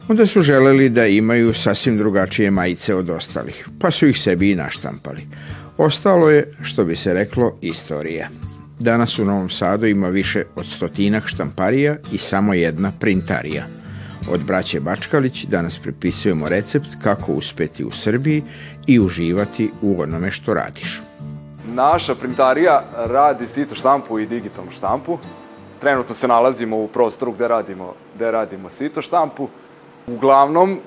Onda 0.09 0.27
su 0.27 0.43
želeli 0.43 0.89
da 0.89 1.07
imaju 1.07 1.55
sasvim 1.55 1.99
drugačije 1.99 2.51
majice 2.51 2.95
od 2.95 3.11
ostalih, 3.11 3.69
pa 3.81 3.91
su 3.91 4.07
ih 4.07 4.19
sebi 4.19 4.51
i 4.51 4.57
naštampali. 4.57 5.27
Ostalo 5.77 6.31
je, 6.31 6.53
što 6.63 6.85
bi 6.85 6.97
se 6.97 7.15
reklo, 7.15 7.59
istorija. 7.61 8.29
Danas 8.79 9.19
u 9.19 9.25
Novom 9.25 9.51
Sadu 9.51 9.87
ima 9.87 10.09
više 10.09 10.45
od 10.57 10.67
stotinak 10.67 11.27
štamparija 11.27 11.97
i 12.13 12.19
samo 12.19 12.55
jedna 12.55 12.93
printarija– 13.01 13.67
Od 14.31 14.45
braće 14.45 14.81
Bačkalić 14.81 15.45
danas 15.45 15.79
prepisujemo 15.79 16.49
recept 16.49 16.89
kako 17.03 17.33
uspeti 17.33 17.85
u 17.85 17.91
Srbiji 17.91 18.45
i 18.87 19.01
uživati 19.01 19.71
u 19.83 20.03
onome 20.03 20.31
što 20.31 20.55
radiš. 20.55 21.03
Naša 21.75 22.15
printarija 22.15 22.85
radi 22.97 23.47
sito 23.47 23.75
štampu 23.75 24.19
i 24.19 24.27
digitalnu 24.27 24.71
štampu. 24.71 25.19
Trenutno 25.81 26.15
se 26.15 26.29
nalazimo 26.29 26.77
u 26.77 26.89
prostoru 26.89 27.33
gde 27.33 27.49
radimo, 27.49 27.95
gde 28.15 28.31
radimo 28.31 28.69
sito 28.69 29.03
štampu. 29.03 29.49
Uglavnom 30.07 30.79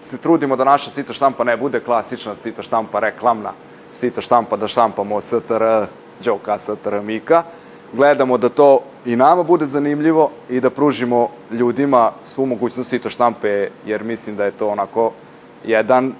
se 0.00 0.18
trudimo 0.18 0.56
da 0.56 0.64
naša 0.64 0.90
sito 0.90 1.12
štampa 1.12 1.44
ne 1.44 1.56
bude 1.56 1.80
klasična 1.80 2.34
sito 2.34 2.62
štampa 2.62 3.00
reklamna, 3.00 3.52
sito 3.96 4.20
štampa 4.20 4.56
da 4.56 4.68
štampamo 4.68 5.20
STR, 5.20 5.86
Đoka, 6.24 6.58
STR, 6.58 7.00
Mika, 7.02 7.42
gledamo 7.94 8.38
da 8.38 8.48
to 8.48 8.80
i 9.04 9.16
nama 9.16 9.42
bude 9.42 9.66
zanimljivo 9.66 10.30
i 10.50 10.60
da 10.60 10.70
pružimo 10.70 11.28
ljudima 11.50 12.12
svu 12.24 12.46
mogućnost 12.46 12.90
sito 12.90 13.10
štampe, 13.10 13.68
jer 13.86 14.04
mislim 14.04 14.36
da 14.36 14.44
je 14.44 14.50
to 14.50 14.68
onako 14.68 15.12
jedan 15.64 16.12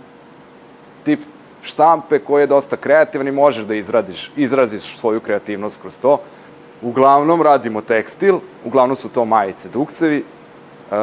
tip 1.05 1.21
štampe 1.63 2.19
koji 2.19 2.43
je 2.43 2.47
dosta 2.47 2.77
kreativan 2.77 3.29
i 3.29 3.33
možeš 3.33 3.65
da 3.65 3.75
izradiš, 3.75 4.33
izraziš 4.37 4.97
svoju 4.99 5.21
kreativnost 5.21 5.81
kroz 5.81 5.97
to. 6.03 6.19
Uglavnom 6.83 7.43
radimo 7.43 7.81
tekstil, 7.81 8.39
uglavnom 8.65 8.97
su 8.97 9.09
to 9.09 9.25
majice, 9.25 9.69
duksevi 9.69 10.25
uh, 10.91 10.97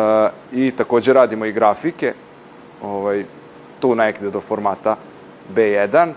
i 0.52 0.72
takođe 0.72 1.14
radimo 1.14 1.46
i 1.46 1.52
grafike, 1.52 2.14
ovaj, 2.82 3.26
tu 3.80 3.96
nekde 3.96 4.30
do 4.30 4.40
formata 4.40 4.96
B1. 5.56 6.12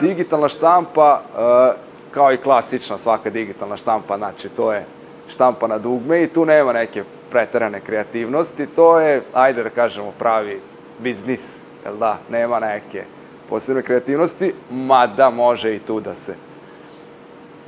Digitalna 0.00 0.48
štampa 0.48 1.20
uh, 1.20 1.87
kao 2.18 2.32
i 2.32 2.36
klasična 2.36 2.98
svaka 2.98 3.30
digitalna 3.30 3.76
štampa, 3.76 4.16
znači 4.16 4.48
to 4.48 4.72
je 4.72 4.84
štampa 5.28 5.66
na 5.66 5.78
dugme 5.78 6.22
i 6.22 6.26
tu 6.26 6.44
nema 6.44 6.72
neke 6.72 7.04
preterane 7.30 7.80
kreativnosti, 7.80 8.66
to 8.66 9.00
je, 9.00 9.22
ajde 9.32 9.62
da 9.62 9.70
kažemo, 9.70 10.12
pravi 10.18 10.60
biznis, 10.98 11.60
jel 11.84 11.96
da, 11.96 12.18
nema 12.30 12.58
neke 12.60 13.04
posebne 13.48 13.82
kreativnosti, 13.82 14.52
mada 14.70 15.30
može 15.30 15.76
i 15.76 15.78
tu 15.78 16.00
da 16.00 16.14
se 16.14 16.34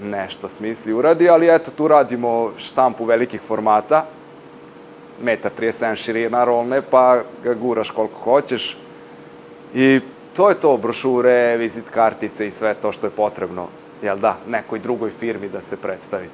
nešto 0.02 0.48
smisli 0.48 0.92
uradi, 0.92 1.28
ali 1.28 1.54
eto, 1.54 1.70
tu 1.70 1.88
radimo 1.88 2.52
štampu 2.58 3.04
velikih 3.04 3.40
formata, 3.40 4.04
metar 5.22 5.52
37 5.60 5.96
širina 5.96 6.44
rolne, 6.44 6.82
pa 6.82 7.22
ga 7.44 7.54
guraš 7.54 7.90
koliko 7.90 8.18
hoćeš 8.18 8.76
i 9.74 10.00
to 10.36 10.48
je 10.48 10.54
to, 10.54 10.76
brošure, 10.76 11.56
vizit 11.56 11.90
kartice 11.90 12.46
i 12.46 12.50
sve 12.50 12.74
to 12.74 12.92
što 12.92 13.06
je 13.06 13.10
potrebno 13.10 13.79
jel 14.02 14.18
da, 14.18 14.36
nekoj 14.48 14.78
drugoj 14.78 15.10
firmi 15.20 15.48
da 15.48 15.60
se 15.60 15.76
predstavi. 15.76 16.28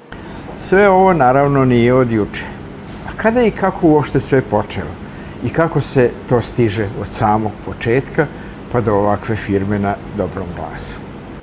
Sve 0.59 0.89
ovo 0.89 1.13
naravno 1.13 1.65
nije 1.65 1.95
od 1.95 2.13
juče. 2.13 2.45
A 3.09 3.23
kada 3.23 3.43
i 3.43 3.51
kako 3.51 3.87
uopšte 3.87 4.21
sve 4.21 4.43
počelo? 4.43 4.91
I 5.45 5.49
kako 5.49 5.81
se 5.81 6.11
to 6.29 6.43
stiže 6.43 6.89
od 7.01 7.09
samog 7.09 7.53
početka 7.65 8.27
pa 8.73 8.81
do 8.81 8.95
ovakve 8.95 9.37
firme 9.37 9.79
na 9.79 9.95
dobrom 10.17 10.47
glasu? 10.57 10.95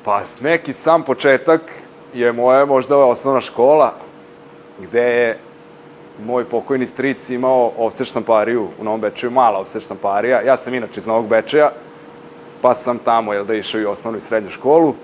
Pa 0.03 0.22
neki 0.42 0.74
sam 0.74 1.03
početak 1.03 1.62
je 2.13 2.32
moja 2.32 2.65
možda 2.65 2.98
osnovna 2.98 3.42
škola 3.42 3.94
gde 4.80 5.01
je 5.01 5.38
moj 6.25 6.46
pokojni 6.46 6.88
stric 6.88 7.30
imao 7.30 7.72
offset 7.77 8.08
štampariju 8.08 8.68
u 8.80 8.84
Novom 8.84 9.01
Bečeju, 9.01 9.32
mala 9.32 9.60
offset 9.60 9.84
štamparija. 9.84 10.42
Ja 10.42 10.58
sam 10.58 10.74
inače 10.74 11.00
iz 11.00 11.08
Novog 11.08 11.27
Bečeja, 11.27 11.72
pa 12.62 12.74
sam 12.74 12.98
tamo, 12.98 13.34
jel 13.34 13.46
da, 13.46 13.53
išao 13.53 13.82
i 13.82 13.86
osnovnu 13.86 14.18
i 14.18 14.22
srednju 14.22 14.50
školu 14.50 14.96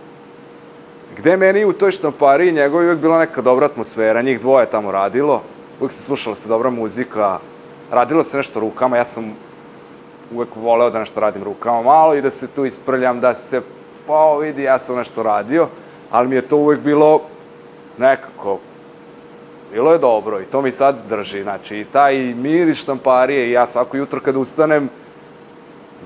gde 1.19 1.37
meni 1.37 1.65
u 1.65 1.73
toj 1.73 1.91
štampariji 1.91 2.51
njegovi 2.51 2.85
uvek 2.85 2.99
bila 2.99 3.19
neka 3.19 3.41
dobra 3.41 3.65
atmosfera, 3.65 4.21
njih 4.21 4.39
dvoje 4.39 4.65
tamo 4.65 4.91
radilo, 4.91 5.41
uvek 5.79 5.91
se 5.91 6.03
slušala 6.03 6.35
se 6.35 6.49
dobra 6.49 6.69
muzika, 6.69 7.39
radilo 7.91 8.23
se 8.23 8.37
nešto 8.37 8.59
rukama, 8.59 8.97
ja 8.97 9.05
sam 9.05 9.33
uvek 10.31 10.49
voleo 10.55 10.89
da 10.89 10.99
nešto 10.99 11.19
radim 11.19 11.43
rukama 11.43 11.81
malo 11.81 12.15
i 12.15 12.21
da 12.21 12.29
se 12.29 12.47
tu 12.47 12.65
isprljam, 12.65 13.19
da 13.19 13.33
se 13.35 13.61
pa 14.07 14.37
vidi, 14.37 14.63
ja 14.63 14.79
sam 14.79 14.95
nešto 14.95 15.23
radio, 15.23 15.67
ali 16.11 16.27
mi 16.27 16.35
je 16.35 16.41
to 16.41 16.57
uvek 16.57 16.79
bilo 16.79 17.21
nekako, 17.97 18.59
bilo 19.73 19.91
je 19.91 19.99
dobro 19.99 20.39
i 20.39 20.45
to 20.45 20.61
mi 20.61 20.71
sad 20.71 20.95
drži, 21.09 21.43
znači 21.43 21.77
i 21.77 21.85
taj 21.85 22.15
mir 22.17 22.67
iz 22.67 22.77
štamparije 22.77 23.47
i 23.47 23.51
ja 23.51 23.65
svako 23.65 23.97
jutro 23.97 24.19
kad 24.19 24.35
ustanem, 24.35 24.89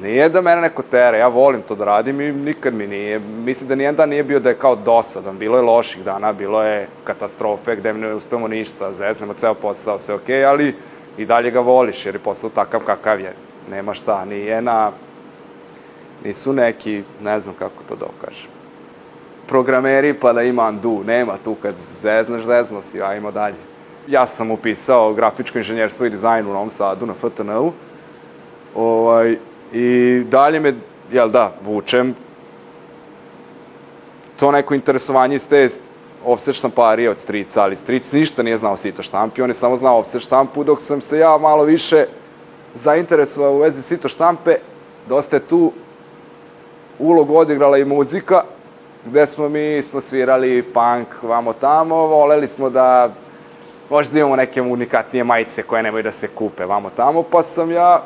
Nije 0.01 0.29
da 0.29 0.41
mene 0.41 0.61
neko 0.61 0.81
tere, 0.81 1.17
ja 1.17 1.27
volim 1.27 1.61
to 1.61 1.75
da 1.75 1.85
radim 1.85 2.21
i 2.21 2.31
nikad 2.31 2.73
mi 2.73 2.87
nije. 2.87 3.19
Mislim 3.19 3.69
da 3.69 3.75
nijedan 3.75 3.95
dan 3.95 4.09
nije 4.09 4.23
bio 4.23 4.39
da 4.39 4.49
je 4.49 4.55
kao 4.55 4.75
dosadan. 4.75 5.37
Bilo 5.37 5.57
je 5.57 5.63
loših 5.63 6.03
dana, 6.03 6.33
bilo 6.33 6.63
je 6.63 6.87
katastrofe 7.03 7.75
gde 7.75 7.93
ne 7.93 8.13
uspemo 8.13 8.47
ništa, 8.47 8.93
zeznemo 8.93 9.33
ceo 9.33 9.53
posao, 9.53 9.99
sve 9.99 10.15
okej, 10.15 10.35
okay, 10.35 10.47
ali 10.49 10.75
i 11.17 11.25
dalje 11.25 11.51
ga 11.51 11.59
voliš 11.59 12.05
jer 12.05 12.15
je 12.15 12.19
posao 12.19 12.49
takav 12.49 12.81
kakav 12.85 13.19
je. 13.19 13.33
Nema 13.69 13.93
šta, 13.93 14.25
nije 14.25 14.61
na... 14.61 14.91
Nisu 16.23 16.53
neki, 16.53 17.03
ne 17.21 17.39
znam 17.39 17.55
kako 17.59 17.83
to 17.89 17.95
dokažem. 17.95 18.49
Programeri 19.47 20.13
pa 20.13 20.33
da 20.33 20.41
ima 20.41 20.67
undo, 20.69 21.03
nema 21.05 21.37
tu 21.43 21.55
kad 21.61 21.75
zeznaš, 22.01 22.43
zezno 22.43 22.81
si, 22.81 23.01
ajmo 23.01 23.31
dalje. 23.31 23.55
Ja 24.07 24.27
sam 24.27 24.51
upisao 24.51 25.13
grafičko 25.13 25.57
inženjerstvo 25.57 26.05
i 26.05 26.09
dizajn 26.09 26.47
u 26.47 26.53
Novom 26.53 26.69
Sadu 26.69 27.05
na 27.05 27.13
FTN-u. 27.13 27.71
Ovaj, 28.75 29.37
I 29.73 30.23
dalje 30.29 30.59
me, 30.59 30.73
jel 31.11 31.29
da, 31.29 31.51
vučem. 31.63 32.15
To 34.39 34.51
neko 34.51 34.73
interesovanje 34.73 35.35
iz 35.35 35.47
te 35.47 35.67
offset 36.25 36.55
štamparije 36.55 37.09
od 37.09 37.19
strica, 37.19 37.63
ali 37.63 37.75
stric 37.75 38.11
ništa 38.11 38.43
nije 38.43 38.57
znao 38.57 38.75
sito 38.75 39.03
štampi, 39.03 39.41
on 39.41 39.49
je 39.49 39.53
samo 39.53 39.77
znao 39.77 39.99
offset 39.99 40.21
štampu, 40.21 40.63
dok 40.63 40.81
sam 40.81 41.01
se 41.01 41.19
ja 41.19 41.37
malo 41.37 41.63
više 41.63 42.05
zainteresovao 42.75 43.53
u 43.53 43.59
vezi 43.59 43.81
sito 43.81 44.07
štampe, 44.07 44.55
dosta 45.09 45.35
je 45.35 45.39
tu 45.39 45.71
ulogu 46.99 47.35
odigrala 47.35 47.77
i 47.77 47.85
muzika, 47.85 48.43
gde 49.05 49.25
smo 49.25 49.49
mi 49.49 49.81
smo 49.81 50.01
svirali 50.01 50.63
punk 50.63 51.07
vamo 51.21 51.53
tamo, 51.53 51.95
voleli 51.95 52.47
smo 52.47 52.69
da 52.69 53.09
možda 53.89 54.19
imamo 54.19 54.35
neke 54.35 54.61
unikatnije 54.61 55.23
majice 55.23 55.63
koje 55.63 55.83
nemaju 55.83 56.03
da 56.03 56.11
se 56.11 56.27
kupe 56.27 56.65
vamo 56.65 56.89
tamo, 56.89 57.23
pa 57.23 57.43
sam 57.43 57.71
ja 57.71 58.03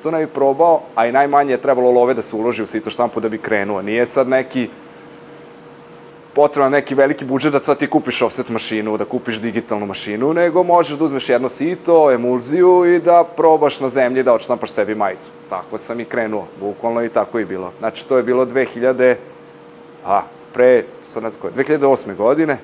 što 0.00 0.10
ne 0.10 0.26
bi 0.26 0.26
probao, 0.26 0.80
a 0.94 1.06
i 1.06 1.12
najmanje 1.12 1.52
je 1.52 1.62
trebalo 1.62 1.90
love 1.90 2.14
da 2.14 2.22
se 2.22 2.36
uloži 2.36 2.62
u 2.62 2.66
sito 2.66 2.90
štampu 2.90 3.20
da 3.20 3.28
bi 3.28 3.38
krenuo. 3.38 3.82
Nije 3.82 4.06
sad 4.06 4.28
neki 4.28 4.68
potreban 6.34 6.72
neki 6.72 6.94
veliki 6.94 7.24
budžet 7.24 7.52
da 7.52 7.60
sad 7.60 7.78
ti 7.78 7.86
kupiš 7.86 8.22
offset 8.22 8.48
mašinu, 8.48 8.96
da 8.96 9.04
kupiš 9.04 9.40
digitalnu 9.42 9.86
mašinu, 9.86 10.34
nego 10.34 10.62
možeš 10.62 10.98
da 10.98 11.04
uzmeš 11.04 11.28
jedno 11.28 11.48
sito, 11.48 12.12
emulziju 12.12 12.84
i 12.94 12.98
da 12.98 13.24
probaš 13.36 13.80
na 13.80 13.88
zemlji 13.88 14.22
da 14.22 14.34
odštampaš 14.34 14.70
sebi 14.70 14.94
majicu. 14.94 15.30
Tako 15.50 15.78
sam 15.78 16.00
i 16.00 16.04
krenuo, 16.04 16.46
bukvalno 16.60 17.02
i 17.04 17.08
tako 17.08 17.38
i 17.38 17.44
bilo. 17.44 17.72
Znači, 17.78 18.06
to 18.06 18.16
je 18.16 18.22
bilo 18.22 18.46
2000, 18.46 19.14
a, 20.06 20.22
pre, 20.54 20.84
sad 21.06 21.22
ne 21.22 21.30
znam 21.30 21.52
2008. 21.56 22.16
godine, 22.16 22.58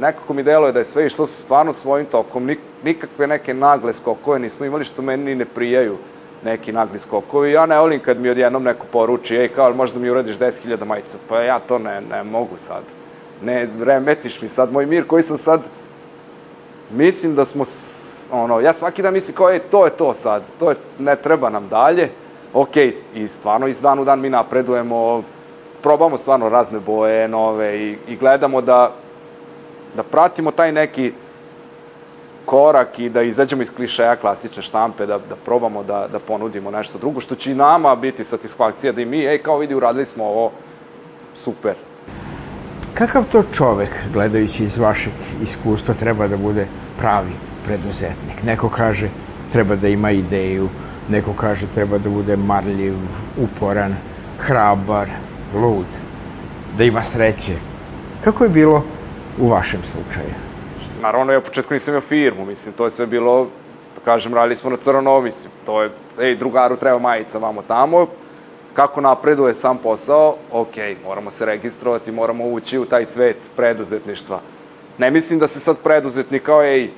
nekako 0.00 0.34
mi 0.34 0.42
deluje 0.42 0.72
da 0.72 0.78
je 0.78 0.84
sve 0.84 1.06
išlo 1.06 1.26
stvarno 1.26 1.72
svojim 1.72 2.06
tokom, 2.06 2.50
nikakve 2.84 3.26
neke 3.26 3.54
nagle 3.54 3.92
skokove 3.92 4.38
nismo 4.38 4.66
imali 4.66 4.84
što 4.84 5.02
meni 5.02 5.34
ne 5.34 5.44
prijaju 5.44 5.96
neki 6.44 6.72
nagli 6.72 6.98
skokovi. 6.98 7.52
Ja 7.52 7.66
ne 7.66 7.78
volim 7.78 8.00
kad 8.00 8.20
mi 8.20 8.30
odjednom 8.30 8.62
neko 8.62 8.86
poruči, 8.92 9.36
ej, 9.36 9.48
kao, 9.48 9.74
možda 9.74 9.98
mi 9.98 10.10
uradiš 10.10 10.36
10.000 10.36 10.84
majica. 10.84 11.16
Pa 11.28 11.40
ja 11.40 11.58
to 11.58 11.78
ne, 11.78 12.00
ne 12.00 12.22
mogu 12.24 12.56
sad. 12.56 12.82
Ne 13.42 13.68
remetiš 13.80 14.42
mi 14.42 14.48
sad 14.48 14.72
moj 14.72 14.86
mir 14.86 15.06
koji 15.06 15.22
sam 15.22 15.38
sad... 15.38 15.60
Mislim 16.90 17.34
da 17.34 17.44
smo, 17.44 17.64
ono, 18.32 18.60
ja 18.60 18.72
svaki 18.72 19.02
dan 19.02 19.12
mislim 19.12 19.36
kao, 19.36 19.50
ej, 19.50 19.58
to 19.58 19.84
je 19.84 19.90
to 19.90 20.14
sad, 20.14 20.42
to 20.58 20.70
je, 20.70 20.76
ne 20.98 21.16
treba 21.16 21.50
nam 21.50 21.68
dalje. 21.68 22.08
Ok, 22.54 22.76
i 23.14 23.28
stvarno 23.28 23.66
iz 23.66 23.80
dan 23.80 23.98
u 23.98 24.04
dan 24.04 24.20
mi 24.20 24.30
napredujemo, 24.30 25.22
probamo 25.82 26.18
stvarno 26.18 26.48
razne 26.48 26.78
boje, 26.80 27.28
nove 27.28 27.78
i, 27.78 27.96
i 28.08 28.16
gledamo 28.16 28.60
da, 28.60 28.92
da 29.96 30.02
pratimo 30.02 30.50
taj 30.50 30.72
neki 30.72 31.12
korak 32.48 32.98
i 32.98 33.10
da 33.10 33.22
izađemo 33.22 33.62
iz 33.62 33.70
klišeja 33.70 34.16
klasične 34.16 34.62
štampe, 34.62 35.06
da, 35.06 35.18
da 35.18 35.36
probamo 35.44 35.82
da, 35.82 36.06
da 36.12 36.18
ponudimo 36.18 36.70
nešto 36.70 36.98
drugo, 36.98 37.20
što 37.20 37.34
će 37.34 37.52
i 37.52 37.54
nama 37.54 37.96
biti 37.96 38.24
satisfakcija 38.24 38.92
da 38.92 39.02
i 39.02 39.04
mi, 39.04 39.20
ej, 39.26 39.38
kao 39.38 39.58
vidi, 39.58 39.74
uradili 39.74 40.06
smo 40.06 40.24
ovo, 40.24 40.50
super. 41.34 41.74
Kakav 42.94 43.24
to 43.32 43.42
čovek, 43.52 43.90
gledajući 44.12 44.64
iz 44.64 44.78
vašeg 44.78 45.12
iskustva, 45.42 45.94
treba 45.94 46.28
da 46.28 46.36
bude 46.36 46.66
pravi 46.98 47.36
preduzetnik? 47.66 48.42
Neko 48.44 48.68
kaže 48.68 49.10
treba 49.52 49.76
da 49.76 49.88
ima 49.88 50.10
ideju, 50.10 50.68
neko 51.08 51.36
kaže 51.36 51.66
treba 51.74 51.98
da 51.98 52.10
bude 52.10 52.36
marljiv, 52.36 52.96
uporan, 53.36 53.96
hrabar, 54.38 55.08
lud, 55.54 55.86
da 56.78 56.84
ima 56.84 57.02
sreće. 57.02 57.60
Kako 58.24 58.44
je 58.44 58.50
bilo 58.50 58.84
u 59.38 59.48
vašem 59.48 59.80
slučaju? 59.84 60.47
Naravno, 61.00 61.32
ja 61.32 61.38
u 61.38 61.42
početku 61.42 61.74
nisam 61.74 61.92
imao 61.94 62.00
firmu, 62.00 62.44
mislim, 62.44 62.74
to 62.74 62.84
je 62.84 62.90
sve 62.90 63.06
bilo, 63.06 63.44
da 63.94 64.00
kažem, 64.04 64.34
radili 64.34 64.56
smo 64.56 64.70
na 64.70 64.76
crno, 64.76 65.20
mislim, 65.20 65.52
to 65.66 65.82
je, 65.82 65.90
ej, 66.20 66.34
drugaru 66.34 66.76
treba 66.76 66.98
majica 66.98 67.38
vamo 67.38 67.62
tamo, 67.68 68.06
kako 68.74 69.00
napreduje 69.00 69.54
sam 69.54 69.78
posao, 69.78 70.36
ok, 70.52 70.74
moramo 71.04 71.30
se 71.30 71.46
registrovati, 71.46 72.12
moramo 72.12 72.44
ući 72.44 72.78
u 72.78 72.84
taj 72.84 73.06
svet 73.06 73.36
preduzetništva. 73.56 74.40
Ne 74.98 75.10
mislim 75.10 75.38
da 75.38 75.46
se 75.46 75.60
sad 75.60 75.76
preduzetnik 75.76 76.42
kao, 76.42 76.62
ej, 76.62 76.90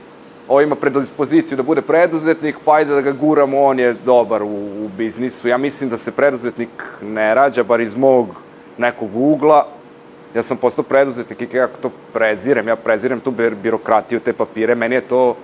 ovo 0.48 0.60
ima 0.60 0.74
predispoziciju 0.74 1.56
da 1.56 1.62
bude 1.62 1.82
preduzetnik, 1.82 2.56
pa 2.64 2.74
ajde 2.74 2.94
da 2.94 3.00
ga 3.00 3.12
guramo, 3.12 3.62
on 3.62 3.78
je 3.78 3.94
dobar 3.94 4.42
u, 4.42 4.84
u 4.84 4.88
biznisu. 4.96 5.48
Ja 5.48 5.58
mislim 5.58 5.90
da 5.90 5.96
se 5.96 6.10
preduzetnik 6.10 6.70
ne 7.02 7.34
rađa, 7.34 7.62
bar 7.62 7.80
iz 7.80 7.96
mog 7.96 8.26
nekog 8.78 9.16
ugla, 9.16 9.66
ja 10.34 10.42
sam 10.42 10.56
postao 10.56 10.84
preduzetnik 10.84 11.40
i 11.40 11.46
kako 11.46 11.76
to 11.82 11.90
prezirem, 12.12 12.68
ja 12.68 12.76
prezirem 12.76 13.20
tu 13.20 13.30
birokratiju, 13.62 14.20
te 14.20 14.32
papire, 14.32 14.74
meni 14.74 14.94
je 14.94 15.00
to 15.00 15.36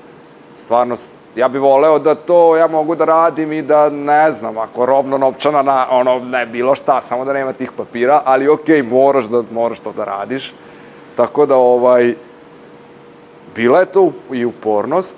stvarno, 0.58 0.96
ja 1.36 1.48
bih 1.48 1.60
voleo 1.60 1.98
da 1.98 2.14
to 2.14 2.56
ja 2.56 2.66
mogu 2.66 2.94
da 2.94 3.04
radim 3.04 3.52
i 3.52 3.62
da, 3.62 3.90
ne 3.90 4.32
znam, 4.32 4.58
ako 4.58 4.86
robno 4.86 5.18
novčana 5.18 5.62
na, 5.62 5.86
ono, 5.90 6.18
ne, 6.18 6.46
bilo 6.46 6.74
šta, 6.74 7.00
samo 7.00 7.24
da 7.24 7.32
nema 7.32 7.52
tih 7.52 7.72
papira, 7.76 8.22
ali 8.24 8.48
okej, 8.48 8.82
okay, 8.82 8.90
moraš 8.90 9.24
da, 9.24 9.42
moraš 9.50 9.80
to 9.80 9.92
da 9.92 10.04
radiš. 10.04 10.54
Tako 11.16 11.46
da, 11.46 11.56
ovaj, 11.56 12.14
bila 13.54 13.80
je 13.80 13.86
to 13.86 14.12
i 14.32 14.44
upornost, 14.44 15.14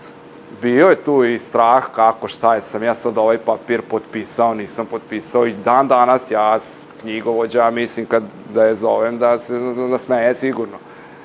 bio 0.62 0.88
je 0.88 0.96
tu 0.96 1.24
i 1.24 1.38
strah 1.38 1.84
kako, 1.94 2.28
šta 2.28 2.54
je, 2.54 2.60
sam 2.60 2.82
ja 2.82 2.94
sad 2.94 3.18
ovaj 3.18 3.38
papir 3.38 3.82
potpisao, 3.82 4.54
nisam 4.54 4.86
potpisao 4.86 5.46
i 5.46 5.52
dan 5.52 5.88
danas 5.88 6.30
ja 6.30 6.58
knjigovođa, 7.00 7.70
mislim 7.70 8.06
kad 8.06 8.22
da 8.54 8.64
je 8.64 8.74
zovem 8.74 9.18
da 9.18 9.38
se 9.38 9.58
da 9.90 9.98
smeje 9.98 10.34
sigurno 10.34 10.76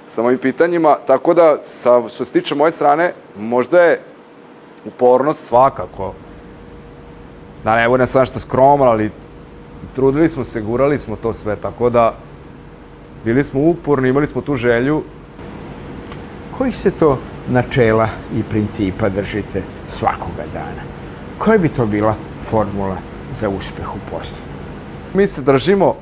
sa 0.09 0.21
mojim 0.21 0.37
pitanjima, 0.37 0.97
tako 1.07 1.33
da 1.33 1.57
sa, 1.61 2.09
što 2.09 2.25
se 2.25 2.31
tiče 2.31 2.55
moje 2.55 2.71
strane, 2.71 3.13
možda 3.37 3.81
je 3.81 4.01
upornost 4.85 5.47
svakako, 5.47 6.13
da 7.63 7.75
ne 7.75 7.89
budem 7.89 8.07
sad 8.07 8.19
nešto 8.19 8.39
skroman, 8.39 8.87
ali 8.87 9.11
trudili 9.95 10.29
smo 10.29 10.43
se, 10.43 10.61
gurali 10.61 10.99
smo 10.99 11.15
to 11.15 11.33
sve, 11.33 11.55
tako 11.55 11.89
da 11.89 12.13
bili 13.25 13.43
smo 13.43 13.61
uporni, 13.61 14.09
imali 14.09 14.27
smo 14.27 14.41
tu 14.41 14.55
želju. 14.55 15.03
Kojih 16.57 16.77
se 16.77 16.91
to 16.91 17.19
načela 17.49 18.09
i 18.35 18.43
principa 18.43 19.09
držite 19.09 19.63
svakoga 19.89 20.45
dana? 20.53 20.81
Koja 21.37 21.57
bi 21.57 21.69
to 21.69 21.85
bila 21.85 22.15
formula 22.49 22.97
za 23.33 23.49
uspeh 23.49 23.95
u 23.95 23.99
poslu? 24.11 24.52
Mi 25.13 25.27
se 25.27 25.41
držimo, 25.41 25.95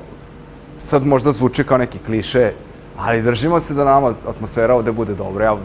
sad 0.80 1.06
možda 1.06 1.32
zvuči 1.32 1.64
kao 1.64 1.78
neki 1.78 1.98
kliše, 2.06 2.52
ali 2.98 3.22
držimo 3.22 3.60
se 3.60 3.74
da 3.74 3.84
nama 3.84 4.14
atmosfera 4.28 4.74
ovde 4.74 4.92
bude 4.92 5.14
dobra. 5.14 5.44
Ja 5.44 5.56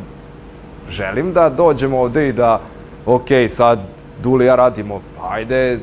želim 0.89 1.33
da 1.33 1.49
dođemo 1.49 1.99
ovde 1.99 2.29
i 2.29 2.33
da, 2.33 2.62
ok, 3.05 3.27
sad 3.49 3.79
Duli 4.23 4.45
ja 4.45 4.55
radimo, 4.55 5.01
ajde, 5.29 5.79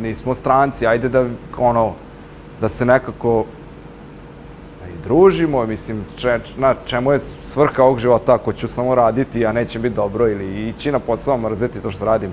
nismo 0.00 0.34
stranci, 0.34 0.86
ajde 0.86 1.08
da, 1.08 1.24
ono, 1.58 1.92
da 2.60 2.68
se 2.68 2.84
nekako 2.84 3.44
da 4.80 4.88
i 4.88 5.02
družimo, 5.04 5.66
mislim, 5.66 6.04
če, 6.16 6.38
na 6.56 6.74
čemu 6.86 7.12
je 7.12 7.18
svrha 7.44 7.82
ovog 7.82 7.98
života 7.98 8.34
ako 8.34 8.52
ću 8.52 8.68
samo 8.68 8.94
raditi, 8.94 9.46
a 9.46 9.52
neće 9.52 9.78
biti 9.78 9.96
dobro, 9.96 10.28
ili 10.28 10.68
ići 10.68 10.92
na 10.92 10.98
posao, 10.98 11.38
mrzeti 11.38 11.80
to 11.80 11.90
što 11.90 12.04
radim. 12.04 12.30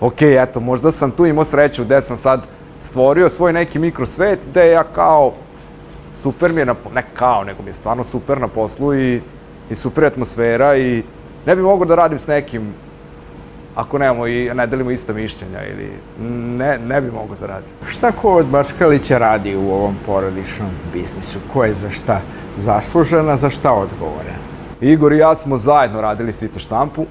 Ok, 0.00 0.22
eto, 0.22 0.60
možda 0.60 0.92
sam 0.92 1.10
tu 1.10 1.26
imao 1.26 1.44
sreću 1.44 1.84
gde 1.84 2.00
sam 2.00 2.16
sad 2.16 2.42
stvorio 2.80 3.28
svoj 3.28 3.52
neki 3.52 3.78
mikrosvet 3.78 4.38
gde 4.50 4.70
ja 4.70 4.84
kao 4.84 5.32
super 6.22 6.52
mi 6.52 6.60
je 6.60 6.66
na, 6.66 6.74
ne 6.94 7.02
kao, 7.14 7.44
nego 7.44 7.62
mi 7.62 7.70
je 7.70 7.74
stvarno 7.74 8.04
super 8.04 8.40
na 8.40 8.48
poslu 8.48 8.94
i, 8.94 9.20
i 9.70 9.74
super 9.74 10.04
atmosfera 10.04 10.76
i 10.76 11.02
ne 11.46 11.56
bi 11.56 11.62
mogao 11.62 11.86
da 11.86 11.94
radim 11.94 12.18
s 12.18 12.26
nekim 12.26 12.74
ako 13.78 13.98
nemamo 13.98 14.26
i 14.26 14.50
ne 14.54 14.66
delimo 14.66 14.90
ista 14.90 15.12
mišljenja 15.12 15.58
ili 15.66 15.90
ne, 16.56 16.78
ne 16.78 17.00
bi 17.00 17.10
mogao 17.10 17.36
da 17.40 17.46
radim. 17.46 17.70
Šta 17.86 18.12
ko 18.12 18.34
od 18.34 18.46
Bačkalića 18.46 19.18
radi 19.18 19.56
u 19.56 19.70
ovom 19.70 19.96
porodičnom 20.06 20.70
biznisu? 20.92 21.38
Ko 21.52 21.64
je 21.64 21.74
za 21.74 21.90
šta 21.90 22.20
zaslužen, 22.56 23.30
a 23.30 23.36
za 23.36 23.50
šta 23.50 23.72
odgovoran? 23.72 24.38
Igor 24.80 25.12
i 25.12 25.18
ja 25.18 25.34
smo 25.34 25.56
zajedno 25.56 26.00
radili 26.00 26.32
sito 26.32 26.58
štampu 26.58 27.06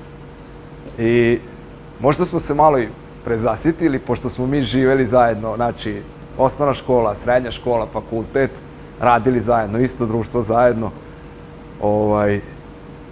i 0.99 1.39
možda 1.99 2.25
smo 2.25 2.39
se 2.39 2.53
malo 2.53 2.79
i 2.79 2.87
prezasitili, 3.27 3.99
pošto 3.99 4.29
smo 4.29 4.47
mi 4.47 4.61
živeli 4.61 5.05
zajedno, 5.05 5.55
znači, 5.55 6.01
osnovna 6.37 6.73
škola, 6.73 7.15
srednja 7.15 7.51
škola, 7.51 7.87
fakultet, 7.93 8.51
radili 9.01 9.41
zajedno, 9.41 9.79
isto 9.79 10.05
društvo 10.05 10.43
zajedno. 10.43 10.91
Ovaj, 11.81 12.39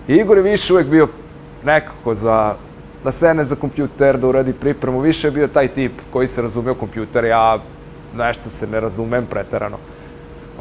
Igor 0.08 0.38
je 0.38 0.43
više 0.43 0.73
uvek 0.73 0.88
bio 0.88 1.08
nekako 1.65 2.15
za 2.15 2.56
da 3.04 3.12
sedne 3.12 3.43
za 3.45 3.56
kompjuter, 3.56 4.17
da 4.17 4.28
uradi 4.28 4.54
pripremu. 4.54 4.99
Više 4.99 5.28
je 5.28 5.32
bio 5.32 5.47
taj 5.47 5.67
tip 5.67 5.91
koji 6.13 6.28
se 6.28 6.41
razume 6.41 6.71
u 6.71 6.75
kompjuter, 6.75 7.25
ja 7.25 7.60
nešto 8.17 8.49
se 8.49 8.67
ne 8.67 8.80
razumem 8.80 9.25
preterano. 9.25 9.78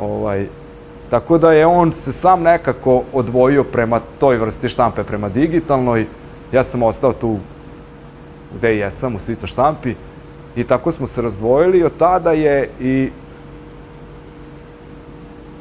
Ovaj, 0.00 0.46
tako 1.10 1.38
da 1.38 1.52
je 1.52 1.66
on 1.66 1.92
se 1.92 2.12
sam 2.12 2.42
nekako 2.42 3.02
odvojio 3.12 3.64
prema 3.64 4.00
toj 4.18 4.36
vrsti 4.36 4.68
štampe, 4.68 5.04
prema 5.04 5.28
digitalnoj. 5.28 6.06
Ja 6.52 6.64
sam 6.64 6.82
ostao 6.82 7.12
tu 7.12 7.38
gde 8.56 8.76
jesam, 8.76 9.16
u 9.16 9.18
Svito 9.18 9.46
štampi. 9.46 9.94
I 10.56 10.64
tako 10.64 10.92
smo 10.92 11.06
se 11.06 11.22
razdvojili 11.22 11.78
i 11.78 11.84
od 11.84 11.92
tada 11.98 12.32
je 12.32 12.70
i 12.80 13.10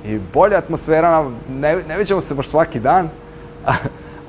i 0.06 0.19
bolja 0.34 0.58
atmosfera, 0.58 1.25
ne, 1.49 1.77
ne 1.88 1.97
vidimo 1.97 2.21
se 2.21 2.34
baš 2.34 2.47
svaki 2.47 2.79
dan, 2.79 3.10
a, 3.65 3.73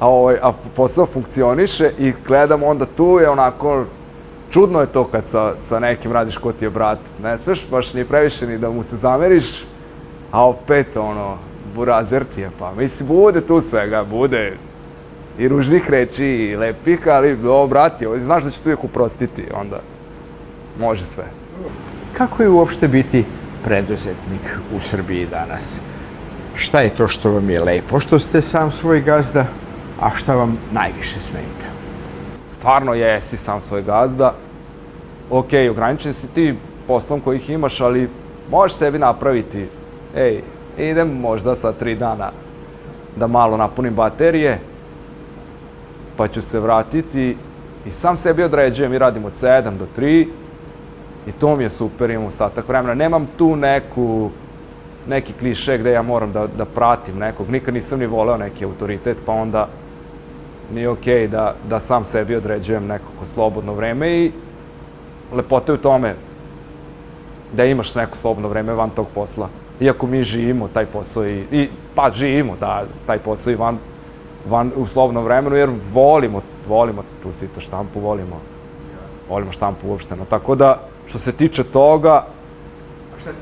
a, 0.00 0.09
ovaj, 0.09 0.37
a 0.42 0.53
posao 0.77 1.07
funkcioniše 1.07 1.90
i 1.98 2.12
gledam 2.27 2.62
onda 2.62 2.87
tu 2.87 3.18
je 3.20 3.31
onako, 3.31 3.85
čudno 4.50 4.81
je 4.81 4.87
to 4.87 5.05
kad 5.05 5.24
sa, 5.27 5.55
sa 5.57 5.79
nekim 5.79 6.12
radiš 6.12 6.37
ko 6.37 6.53
ti 6.53 6.64
je 6.64 6.70
brat, 6.70 6.98
ne 7.22 7.38
smeš 7.38 7.66
baš 7.70 7.94
ni 7.94 8.05
previše 8.05 8.46
ni 8.46 8.59
da 8.59 8.70
mu 8.70 8.83
se 8.83 8.96
zameriš, 8.96 9.64
a 10.31 10.48
opet 10.48 10.96
ono, 10.96 11.38
burazer 11.74 12.24
ti 12.35 12.40
je, 12.40 12.50
pa 12.59 12.72
mislim, 12.72 13.09
bude 13.09 13.40
tu 13.40 13.61
svega, 13.61 14.05
bude 14.05 14.53
i 15.38 15.49
ružnih 15.49 15.90
reči 15.90 16.25
i 16.25 16.57
lepih, 16.57 17.09
ali 17.09 17.38
o, 17.49 17.66
brati, 17.66 18.07
znaš 18.18 18.44
da 18.44 18.51
će 18.51 18.61
tu 18.61 18.68
uvijek 18.68 18.85
uprostiti, 18.85 19.44
onda 19.55 19.81
može 20.81 21.07
sve. 21.07 21.25
Kako 22.12 22.42
je 22.42 22.49
uopšte 22.49 22.88
biti 22.88 23.25
preduzetnik 23.64 24.59
u 24.77 24.81
Srbiji 24.81 25.27
danas? 25.27 25.79
Šta 26.55 26.81
je 26.81 26.94
to 26.94 27.09
što 27.09 27.31
vam 27.31 27.51
je 27.51 27.61
lepo 27.61 28.01
što 28.01 28.18
ste 28.18 28.42
sam 28.42 28.73
svoj 28.73 29.01
gazda, 29.01 29.47
a 30.01 30.11
šta 30.14 30.35
vam 30.35 30.59
najviše 30.73 31.20
smeta? 31.20 31.68
Stvarno 32.51 32.94
jesi 32.94 33.37
sam 33.37 33.61
svoj 33.61 33.83
gazda. 33.83 34.35
Ok, 35.31 35.49
ograničen 35.70 36.14
si 36.14 36.27
ti 36.27 36.55
poslom 36.87 37.20
kojih 37.20 37.51
imaš, 37.51 37.81
ali 37.81 38.09
možeš 38.51 38.77
sebi 38.77 38.99
napraviti, 38.99 39.66
ej, 40.16 40.40
idem 40.79 41.20
možda 41.20 41.55
sa 41.57 41.73
tri 41.73 41.94
dana 41.94 42.31
da 43.16 43.27
malo 43.27 43.57
napunim 43.57 43.94
baterije, 43.94 44.59
pa 46.16 46.29
ću 46.29 46.42
se 46.42 46.61
vratiti 46.61 47.37
i 47.87 47.90
sam 47.90 48.16
sebi 48.16 48.42
određujem 48.42 48.92
i 48.92 48.98
radim 48.98 49.24
od 49.24 49.33
7 49.42 49.79
do 49.79 49.87
3 49.98 50.27
i 51.27 51.33
to 51.33 51.57
mi 51.57 51.62
je 51.62 51.70
super, 51.70 52.11
imam 52.11 52.27
ostatak 52.27 52.68
vremena. 52.68 52.94
Nemam 52.94 53.29
tu 53.38 53.57
neku, 53.57 54.31
neki 55.09 55.33
kliše 55.33 55.79
gde 55.79 55.92
ja 55.92 56.03
moram 56.03 56.33
da, 56.33 56.46
da 56.46 56.64
pratim 56.64 57.18
nekog, 57.18 57.50
nikad 57.50 57.74
nisam 57.74 57.98
ni 57.98 58.07
voleo 58.07 58.37
neki 58.37 58.64
autoritet, 58.64 59.16
pa 59.27 59.33
onda 59.33 59.68
mi 60.72 60.81
je 60.81 60.88
okej 60.88 61.27
okay 61.27 61.31
da, 61.31 61.55
da 61.68 61.81
sam 61.81 62.05
sebi 62.05 62.37
određujem 62.37 62.87
nekako 62.87 63.27
slobodno 63.27 63.72
vreme 63.72 64.12
i 64.12 64.33
lepota 65.33 65.72
je 65.72 65.79
u 65.79 65.83
tome 65.83 66.14
da 67.53 67.64
imaš 67.64 67.94
neko 67.94 68.16
slobodno 68.16 68.48
vreme 68.48 68.72
van 68.72 68.90
tog 68.90 69.07
posla. 69.14 69.48
Iako 69.81 70.07
mi 70.07 70.24
živimo 70.24 70.68
taj 70.68 70.87
posao 70.87 71.27
i, 71.27 71.44
i 71.53 71.68
pa 71.94 72.11
živimo 72.11 72.57
da 72.61 72.85
taj 73.07 73.18
posao 73.18 73.53
i 73.53 73.57
van 73.57 73.79
van, 74.48 74.72
u 74.76 74.87
slobodnom 74.87 75.24
vremenu, 75.24 75.57
jer 75.57 75.70
volimo, 75.92 76.42
volimo 76.68 77.04
tu 77.22 77.33
sito 77.33 77.61
štampu, 77.61 78.00
volimo, 78.00 78.40
volimo 79.28 79.52
štampu 79.52 79.88
uopšteno. 79.88 80.24
Tako 80.24 80.54
da, 80.54 80.80
što 81.07 81.18
se 81.18 81.33
tiče 81.33 81.64
toga, 81.64 82.24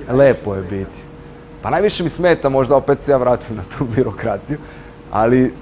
lepo 0.08 0.54
je 0.54 0.62
biti. 0.62 0.98
Pa 1.62 1.70
najviše 1.70 2.04
mi 2.04 2.10
smeta, 2.10 2.48
možda 2.48 2.76
opet 2.76 3.02
se 3.02 3.12
ja 3.12 3.16
vratim 3.16 3.56
na 3.56 3.62
tu 3.78 3.84
birokratiju, 3.96 4.58
ali 5.10 5.54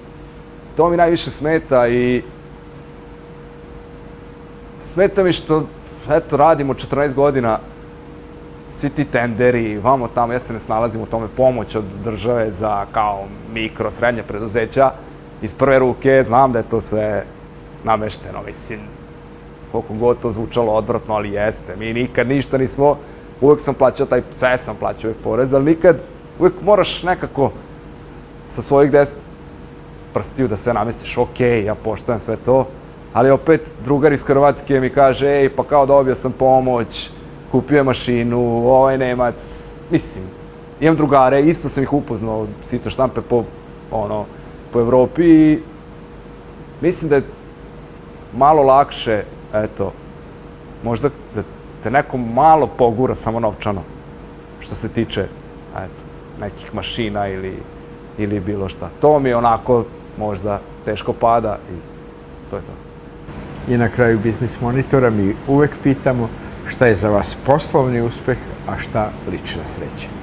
to 0.77 0.91
mi 0.91 0.97
najviše 0.97 1.31
smeta 1.31 1.89
i 1.89 2.23
smeta 4.83 5.23
mi 5.23 5.33
što, 5.33 5.67
eto, 6.11 6.37
radimo 6.37 6.75
14 6.75 7.15
godina, 7.15 7.59
svi 8.73 8.91
ti 8.91 9.05
tenderi, 9.05 9.79
vamo 9.79 10.09
tamo, 10.09 10.33
ja 10.33 10.39
se 10.39 10.53
ne 10.53 10.61
snalazim 10.61 11.01
u 11.01 11.07
tome, 11.07 11.27
pomoć 11.37 11.75
od 11.75 11.85
države 12.05 12.53
za 12.53 12.87
kao 12.93 13.25
mikro, 13.53 13.91
srednje 13.91 14.23
preduzeća, 14.23 14.91
iz 15.43 15.55
prve 15.55 15.79
ruke, 15.79 16.25
znam 16.27 16.53
da 16.53 16.59
je 16.59 16.69
to 16.71 16.81
sve 16.81 17.25
namešteno, 17.85 18.39
mislim, 18.47 18.81
koliko 19.73 19.95
god 19.95 20.19
to 20.21 20.33
zvučalo 20.33 20.73
odvratno, 20.73 21.15
ali 21.15 21.31
jeste. 21.31 21.77
Mi 21.77 21.93
nikad 21.93 22.29
ništa 22.29 22.59
nismo, 22.59 22.97
uvek 23.41 23.61
sam 23.61 23.75
plaćao 23.75 24.07
taj, 24.07 24.23
sve 24.33 24.59
sam 24.59 24.77
plaćao 24.77 25.09
uvek 25.09 25.23
porez, 25.25 25.55
ali 25.55 25.65
nikad, 25.65 25.97
uvek 26.39 26.53
moraš 26.63 27.03
nekako 27.03 27.53
sa 28.49 28.63
svojih 28.63 28.91
des 28.91 29.13
prstiju 30.15 30.49
da 30.49 30.57
sve 30.57 30.75
namestiš, 30.75 31.19
ok, 31.19 31.41
ja 31.41 31.75
poštojem 31.75 32.21
sve 32.21 32.37
to, 32.37 32.67
ali 33.13 33.31
opet 33.31 33.61
drugar 33.85 34.13
iz 34.13 34.25
Hrvatske 34.25 34.81
mi 34.81 34.91
kaže, 34.91 35.29
ej, 35.29 35.49
pa 35.49 35.65
kao 35.65 35.87
dobio 35.87 36.15
sam 36.15 36.33
pomoć, 36.33 37.11
kupio 37.53 37.77
je 37.77 37.83
mašinu, 37.83 38.41
ovaj 38.69 38.99
Nemac, 38.99 39.35
mislim, 39.91 40.25
imam 40.81 40.97
drugare, 40.97 41.41
isto 41.43 41.69
sam 41.69 41.83
ih 41.83 41.93
upoznao, 41.93 42.47
sito 42.67 42.91
štampe 42.91 43.21
po, 43.21 43.45
ono, 43.91 44.25
po 44.73 44.81
Evropi 44.81 45.23
i 45.23 45.59
mislim 46.81 47.09
da 47.09 47.17
je 47.17 47.23
malo 48.37 48.63
lakše, 48.63 49.23
eto, 49.55 49.93
možda 50.85 51.11
da 51.35 51.43
te 51.83 51.91
neko 51.91 52.17
malo 52.17 52.67
pogura 52.67 53.15
samo 53.15 53.41
novčano, 53.41 53.83
što 54.61 54.75
se 54.75 54.89
tiče, 54.89 55.27
eto, 55.77 56.05
nekih 56.41 56.75
mašina 56.75 57.29
ili, 57.29 57.55
ili 58.19 58.41
bilo 58.41 58.69
šta. 58.69 58.91
To 59.01 59.19
mi 59.19 59.33
onako 59.33 59.85
možda 60.19 60.61
teško 60.85 61.13
pada 61.13 61.59
i 61.73 61.77
to 62.51 62.57
je 62.57 62.63
to. 62.63 62.73
I 63.73 63.77
na 63.79 63.89
kraju 63.89 64.19
Biznis 64.19 64.61
Monitora 64.61 65.11
mi 65.11 65.37
uvek 65.49 65.71
pitamo 65.83 66.29
šta 66.69 66.87
je 66.87 66.95
za 66.95 67.09
vas 67.09 67.37
poslovni 67.47 68.01
uspeh, 68.01 68.39
a 68.69 68.79
šta 68.79 69.11
lična 69.31 69.63
sreća 69.67 70.20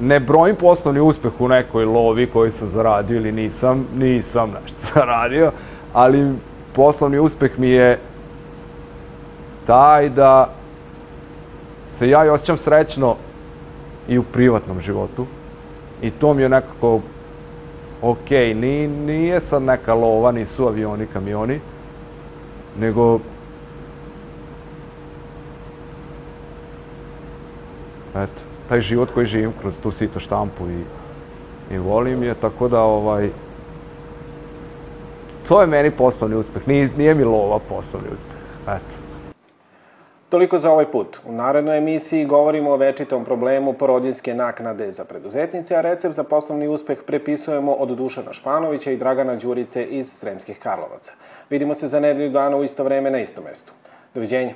ne 0.00 0.20
brojim 0.20 0.56
poslovni 0.56 1.00
uspeh 1.00 1.40
u 1.40 1.48
nekoj 1.48 1.84
lovi 1.84 2.26
koju 2.26 2.50
sam 2.50 2.68
zaradio 2.68 3.16
ili 3.16 3.32
nisam, 3.32 3.86
nisam 3.96 4.50
nešto 4.50 4.78
zaradio, 4.94 5.52
ali 5.92 6.34
poslovni 6.72 7.18
uspeh 7.18 7.58
mi 7.58 7.68
je 7.68 7.98
taj 9.66 10.08
da 10.08 10.54
se 11.86 12.08
ja 12.08 12.24
i 12.26 12.28
osjećam 12.28 12.58
srećno 12.58 13.16
i 14.08 14.18
u 14.18 14.22
privatnom 14.22 14.80
životu. 14.80 15.26
I 16.02 16.10
to 16.10 16.34
mi 16.34 16.42
je 16.42 16.48
nekako 16.48 17.00
ok, 18.02 18.30
ni, 18.30 18.88
nije 18.88 19.40
sad 19.40 19.62
neka 19.62 19.94
lova, 19.94 20.32
nisu 20.32 20.66
avioni, 20.66 21.06
kamioni, 21.06 21.60
nego 22.78 23.18
eto, 28.14 28.42
taj 28.70 28.80
život 28.80 29.10
koji 29.14 29.26
živim 29.26 29.52
kroz 29.60 29.74
tu 29.82 29.90
sito 29.90 30.20
štampu 30.20 30.68
i, 30.70 30.82
i 31.74 31.78
volim 31.78 32.22
je, 32.22 32.34
tako 32.34 32.68
da 32.68 32.82
ovaj, 32.82 33.28
to 35.48 35.60
je 35.60 35.66
meni 35.66 35.90
poslovni 35.90 36.36
uspeh. 36.36 36.68
Nije, 36.68 36.88
nije 36.96 37.14
mi 37.14 37.24
lova 37.24 37.58
poslovni 37.68 38.08
uspeh. 38.12 38.38
Eto. 38.62 38.94
Toliko 40.28 40.58
za 40.58 40.70
ovaj 40.70 40.86
put. 40.86 41.18
U 41.26 41.32
narednoj 41.32 41.78
emisiji 41.78 42.26
govorimo 42.26 42.70
o 42.70 42.76
večitom 42.76 43.24
problemu 43.24 43.72
porodinske 43.72 44.34
naknade 44.34 44.92
za 44.92 45.04
preduzetnice, 45.04 45.76
a 45.76 45.80
recept 45.80 46.14
za 46.14 46.24
poslovni 46.24 46.68
uspeh 46.68 47.02
prepisujemo 47.06 47.72
od 47.72 47.88
Dušana 47.88 48.32
Španovića 48.32 48.90
i 48.90 48.96
Dragana 48.96 49.36
Đurice 49.36 49.84
iz 49.84 50.12
Sremskih 50.12 50.58
Karlovaca. 50.58 51.12
Vidimo 51.50 51.74
se 51.74 51.88
za 51.88 52.00
nedelju 52.00 52.30
dana 52.30 52.56
u 52.56 52.64
isto 52.64 52.84
vreme 52.84 53.10
na 53.10 53.18
istom 53.20 53.44
mestu. 53.44 53.72
Doviđenja. 54.14 54.54